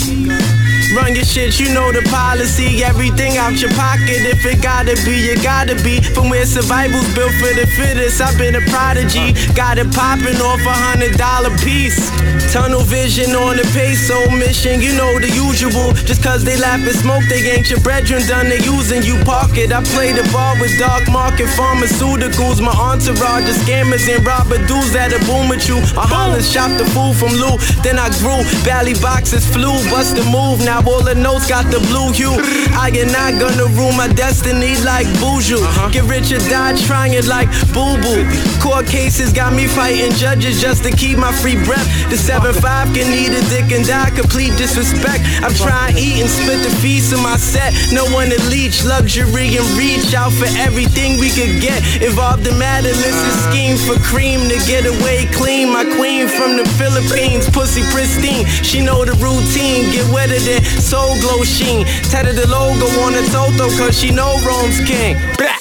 [0.99, 2.83] Run your shit, you know the policy.
[2.83, 4.19] Everything out your pocket.
[4.27, 6.03] If it gotta be, it gotta be.
[6.03, 8.19] From where survival's built for the fittest.
[8.19, 9.31] I've been a prodigy.
[9.55, 12.11] Got it popping off a hundred dollar piece.
[12.51, 14.81] Tunnel vision on the peso mission.
[14.81, 15.95] You know the usual.
[16.03, 18.49] Just cause they laugh and smoke, they ain't your brethren done.
[18.51, 19.71] They using you pocket.
[19.71, 22.59] I play the ball with dark market pharmaceuticals.
[22.59, 25.79] My entourage of scammers and robber dudes that'll boom at you.
[25.95, 27.55] I holler, shop the food from Lou.
[27.87, 28.43] Then I grew.
[28.67, 29.79] Bally boxes flew.
[29.87, 30.59] Bust the move.
[30.59, 32.33] Now all the notes got the blue hue.
[32.73, 35.61] I am not gonna rule my destiny like Buju.
[35.61, 35.89] Uh-huh.
[35.93, 38.25] Get rich or die trying it like Boo Boo.
[38.57, 41.85] Court cases got me fighting judges just to keep my free breath.
[42.09, 44.09] The 7-5 can eat a dick and die.
[44.09, 45.21] Complete disrespect.
[45.45, 47.73] I'm trying eat and split the feast in my set.
[47.93, 48.83] No one to leech.
[48.83, 51.79] Luxury and reach out for everything we could get.
[52.01, 55.69] Involved in matter-less scheme for cream to get away clean.
[55.69, 58.45] My queen from the Philippines, pussy pristine.
[58.65, 59.91] She know the routine.
[59.93, 61.85] Get wetter than soul glow sheen.
[62.11, 65.17] Tatted the logo on the Toto cause she know Rome's king.
[65.37, 65.57] Blah.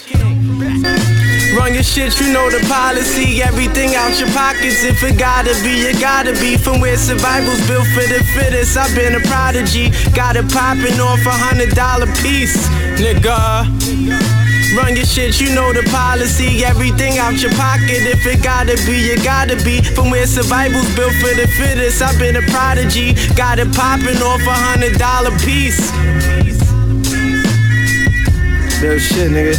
[1.56, 3.42] Run your shit, you know the policy.
[3.42, 4.84] Everything out your pockets.
[4.84, 6.56] If it gotta be, it gotta be.
[6.56, 8.76] From where survival's built for the fittest.
[8.76, 9.90] I've been a prodigy.
[10.14, 12.68] Got it popping off a hundred dollar piece.
[13.00, 14.47] Nigga.
[14.76, 16.64] Run your shit, you know the policy.
[16.64, 18.04] Everything out your pocket.
[18.04, 19.80] If it gotta be, it gotta be.
[19.80, 22.02] From where survival's built for the fittest.
[22.02, 23.14] I've been a prodigy.
[23.34, 25.80] Got it popping off a hundred dollar piece.
[28.82, 29.56] Real shit, nigga.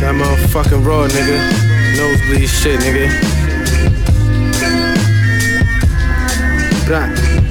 [0.00, 1.38] That motherfucking raw, nigga.
[1.96, 3.08] Nosebleed shit, nigga.
[6.86, 7.43] Blah.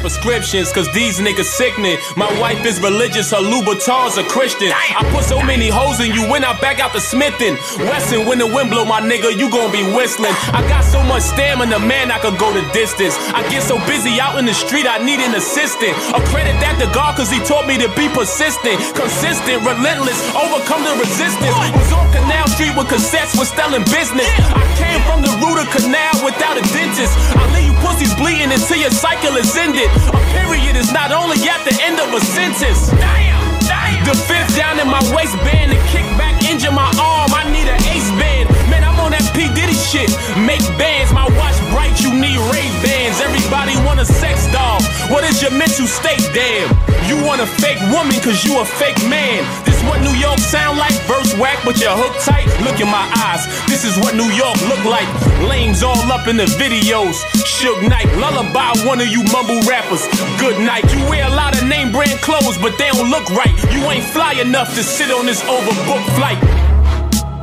[0.00, 1.98] Write prescriptions, cause these niggas sickening.
[2.16, 4.72] My wife is religious, her Louboutins are Christian.
[4.72, 7.56] I put so many hoes in you when I back out the Smithing.
[7.88, 10.32] Wesson, when the wind blow, my nigga, you gon' be whistling.
[10.52, 13.14] I got so much stamina, man, I could go the distance.
[13.34, 15.92] I get so busy out in the street, I need an assistant.
[16.14, 20.84] A credit that to God, cause he taught me to be persistent, consistent, relentless, overcome
[20.84, 21.54] the resistance.
[21.76, 24.28] Was on Canal Street with cassettes, was selling business.
[24.54, 27.12] I came from the root of canal without a dentist.
[27.36, 29.89] I leave you pussies bleeding until your cycle is ended.
[30.14, 32.90] A period is not only at the end of a sentence.
[32.90, 34.04] Damn, damn.
[34.04, 37.30] The fifth down in my waistband, the kickback injure my arm.
[37.34, 38.29] I need an ace band.
[39.20, 40.08] That P Diddy shit.
[40.48, 41.92] Make bands, my watch bright.
[42.00, 43.20] You need Ray Bans.
[43.20, 44.80] Everybody want a sex doll.
[45.12, 46.24] What is your mental state?
[46.32, 46.72] Damn,
[47.04, 49.44] you want a fake woman cause you a fake man.
[49.68, 50.96] This what New York sound like.
[51.04, 52.48] Verse whack, but you're hooked tight.
[52.64, 53.44] Look in my eyes.
[53.68, 55.08] This is what New York look like.
[55.44, 57.20] Lames all up in the videos.
[57.44, 60.08] Shook Knight, lullaby one of you mumble rappers.
[60.40, 60.88] Good night.
[60.96, 63.52] You wear a lot of name brand clothes, but they don't look right.
[63.68, 66.40] You ain't fly enough to sit on this overbooked flight.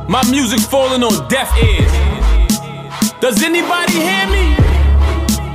[0.08, 1.92] My music's falling on deaf ears.
[3.20, 4.56] Does anybody hear me?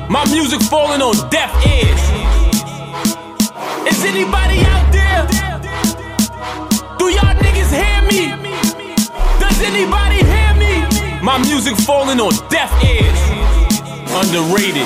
[0.10, 2.04] My music falling on deaf ears.
[3.90, 5.26] Is anybody out there?
[7.00, 8.30] Do y'all niggas hear me?
[9.40, 10.86] Does anybody hear me?
[11.24, 13.20] My music falling on deaf ears.
[14.14, 14.86] Underrated.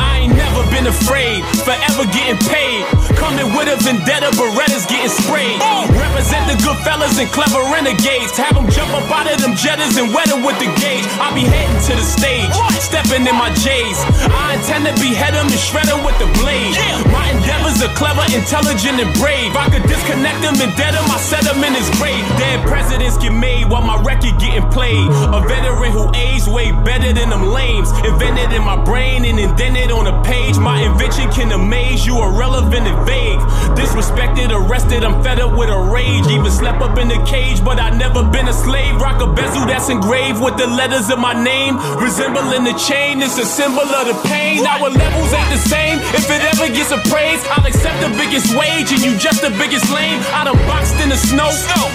[0.00, 2.84] I ain't never been afraid, forever getting paid.
[3.16, 5.56] Coming with a vendetta, Berettas getting sprayed.
[5.96, 8.36] Represent the good fellas and clever renegades.
[8.36, 11.04] Have them jump up out of them jetters and wet with the gauge.
[11.16, 13.98] I be heading to the stage, stepping in my J's.
[14.28, 16.76] I intend to behead 'em and shred 'em with the blade.
[17.12, 19.56] My endeavors are clever, intelligent, and brave.
[19.56, 22.24] I could disconnect them and dead 'em, I set 'em in his grave.
[22.36, 25.08] Dead presidents get made while my record getting played.
[25.32, 27.90] A veteran who aged way better than them lames.
[28.04, 30.56] Invented in my brain and indented on a page.
[30.58, 33.38] My invention can amaze you, irrelevant and vague.
[33.78, 36.26] Disrespected, arrested, I'm fed up with a rage.
[36.26, 39.00] Even slept up in a cage, but I never been a slave.
[39.00, 41.78] Rock a bezel that's engraved with the letters of my name.
[41.96, 44.66] Resembling the chain, it's a symbol of the pain.
[44.66, 45.98] Our levels ain't the same.
[46.12, 49.86] If it ever gets appraised, I'll accept the biggest wage, and you just the biggest
[49.94, 50.20] lame.
[50.34, 51.50] I done boxed in the snow,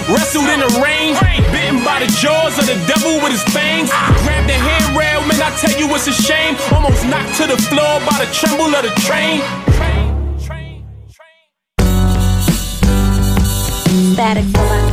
[0.08, 1.14] wrestled in the rain,
[1.52, 3.90] bitten by the jaws of the devil with his fangs.
[3.92, 4.08] Ah.
[4.24, 6.56] Grabbed the handrail, man, I tell you it's a shame.
[6.72, 9.42] Almost knocked to the floor by the tremble of the train.
[14.20, 14.89] Statik Selektah.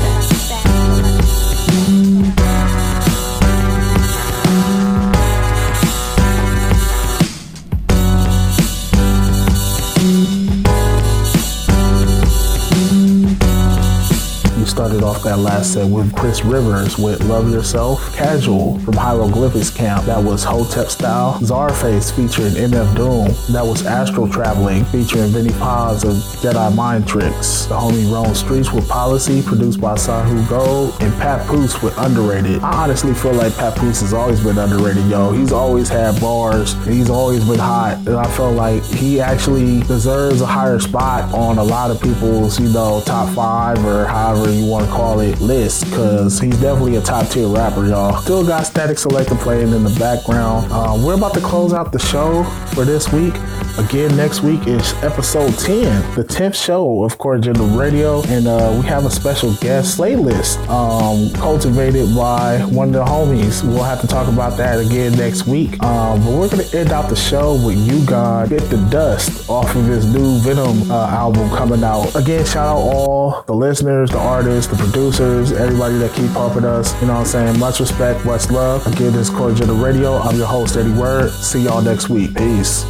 [14.77, 20.05] Started off that last set with Chris Rivers with Love Yourself, Casual from Hieroglyphics Camp,
[20.05, 23.25] that was Hotep Style, Czarface featuring MF Doom,
[23.55, 26.13] that was Astral Traveling featuring Vinnie Paz of
[26.43, 31.81] Jedi Mind Tricks, the homie Rome Streets with Policy produced by Sahu Gold, and Papoose
[31.81, 32.61] with Underrated.
[32.61, 35.31] I honestly feel like Papoose has always been underrated, yo.
[35.31, 40.41] He's always had bars, he's always been hot, and I feel like he actually deserves
[40.41, 44.66] a higher spot on a lot of people's, you know, top five or however you
[44.67, 48.21] want to call it list, because he's definitely a top tier rapper, y'all.
[48.21, 50.71] Still got Statik Selektah playing in the background.
[50.71, 52.43] Uh, we're about to close out the show
[52.73, 53.33] for this week.
[53.77, 58.87] Again, next week is episode 10, the 10th show of Cordial Radio, and uh, we
[58.87, 63.63] have a special guest playlist um, cultivated by one of the homies.
[63.63, 65.81] We'll have to talk about that again next week.
[65.83, 69.47] Um, but we're going to end out the show with You God Bit the Dust
[69.47, 72.15] off of his new Venom uh, album coming out.
[72.15, 76.91] Again, shout out all the listeners, the artists, the producers, everybody that keep helping us.
[76.99, 77.59] You know what I'm saying?
[77.59, 78.87] Much respect, much love.
[78.87, 80.17] Again, this is Cordial Radio.
[80.17, 81.31] I'm your host, Eddie Word.
[81.31, 82.35] See y'all next week.
[82.35, 82.83] Peace.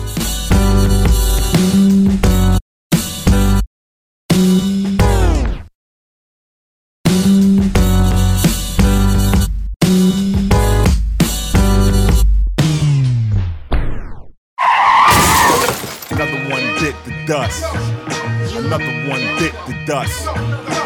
[16.09, 17.65] Another one the dust.
[18.55, 20.76] Another one bit the dust.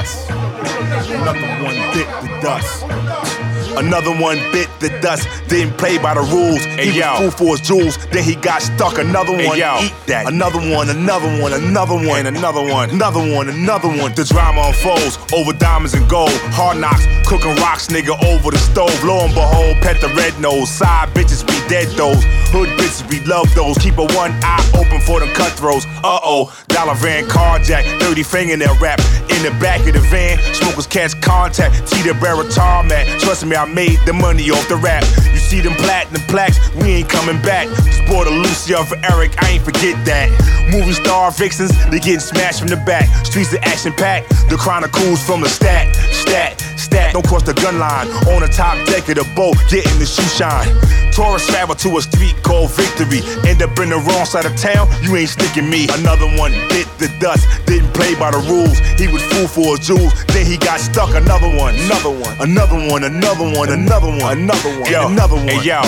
[0.00, 3.29] Bit the one bit the dust.
[3.76, 6.62] Another one bit the dust, didn't play by the rules.
[6.78, 7.06] he yo.
[7.12, 8.98] was fool for his jewels, then he got stuck.
[8.98, 9.78] Another Hey, one, yo.
[9.80, 10.26] eat that.
[10.28, 12.90] Another one, another one, another one, And another one.
[12.90, 14.12] another one, another one.
[14.14, 16.32] The drama unfolds over diamonds and gold.
[16.52, 18.92] Hard knocks, cooking rocks, nigga, over the stove.
[19.04, 20.68] Lo and behold, pet the red nose.
[20.70, 22.22] Side bitches, we dead those.
[22.52, 23.78] Hood bitches, we love those.
[23.78, 25.86] Keep a one eye open for them cutthroats.
[26.02, 28.98] Uh oh, dollar van carjack, 30 fingernail wrap.
[29.30, 31.86] In the back of the van, smokers catch contact.
[31.88, 33.06] T the barrel tarmac.
[33.20, 35.04] Trust me, I made the money off the rap.
[35.32, 37.68] You see them platinum plaques, we ain't coming back.
[37.84, 40.28] Just bought a Lucia for Eric, I ain't forget that.
[40.70, 43.08] Movie star vixens, they getting smashed from the back.
[43.26, 45.86] Streets of action packed, the chronicles from the stat,
[46.20, 47.12] stat, stat.
[47.12, 48.08] Don't cross the gun line.
[48.32, 50.68] On the top deck of the boat, getting the shoe shine.
[51.12, 53.20] Taurus travel to a street called Victory.
[53.48, 55.88] End up in the wrong side of town, you ain't sticking me.
[55.98, 58.78] Another one bit the dust, didn't play by the rules.
[59.00, 61.10] He was fool for his jewels, then he got stuck.
[61.14, 65.48] Another one, another one, another one, another one, another one, another one, Yo, another one.
[65.48, 65.82] hey, yo.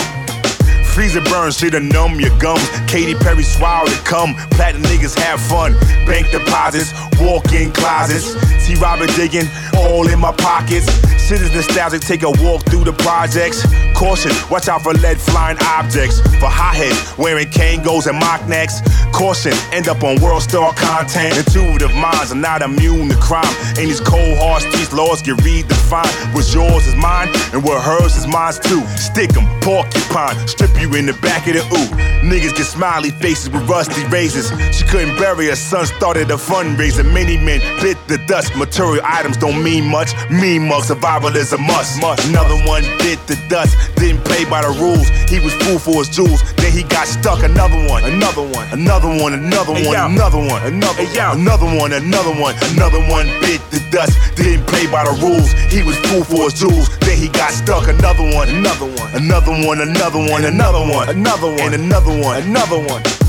[0.92, 2.68] Freezer burns, shit'll numb your gums.
[2.86, 4.34] Katy Perry swallow to come.
[4.52, 5.72] Platinum niggas have fun.
[6.06, 8.36] Bank deposits, walk in closets.
[8.62, 10.86] See Robert digging, all in my pockets.
[11.26, 13.64] Shit is nostalgic, take a walk through the projects.
[13.94, 16.20] Caution, watch out for lead flying objects.
[16.40, 18.80] For hotheads, wearing Kangos and mock necks.
[19.12, 21.38] Caution, end up on world star content.
[21.38, 23.48] Intuitive minds are not immune to crime.
[23.78, 26.34] In these cold hard streets, laws get redefined.
[26.34, 28.82] What's yours is mine, and what hers is mine too.
[28.96, 31.88] Stick 'em, porcupine, strip you in the back of the ooh.
[32.22, 34.50] Niggas get smiley faces with rusty razors.
[34.74, 37.02] She couldn't bury her son, started a fundraiser.
[37.02, 38.54] many men bit the dust.
[38.56, 40.84] Material items don't mean much, mean much.
[40.84, 41.98] Survival is a must.
[42.28, 45.06] Another one bit the dust, didn't play by the rules.
[45.30, 47.42] He was fool for his jewels, then he got stuck.
[47.42, 51.02] Another one, another one, another one, another one, another one, another,
[51.34, 55.50] another one, another one, another one bit the dust, didn't play by the rules.
[55.70, 57.88] He was fool for his jewels, then he got stuck.
[57.88, 62.42] Another one, another one, another one, another one, another one, another one, and another one,
[62.42, 63.21] another one.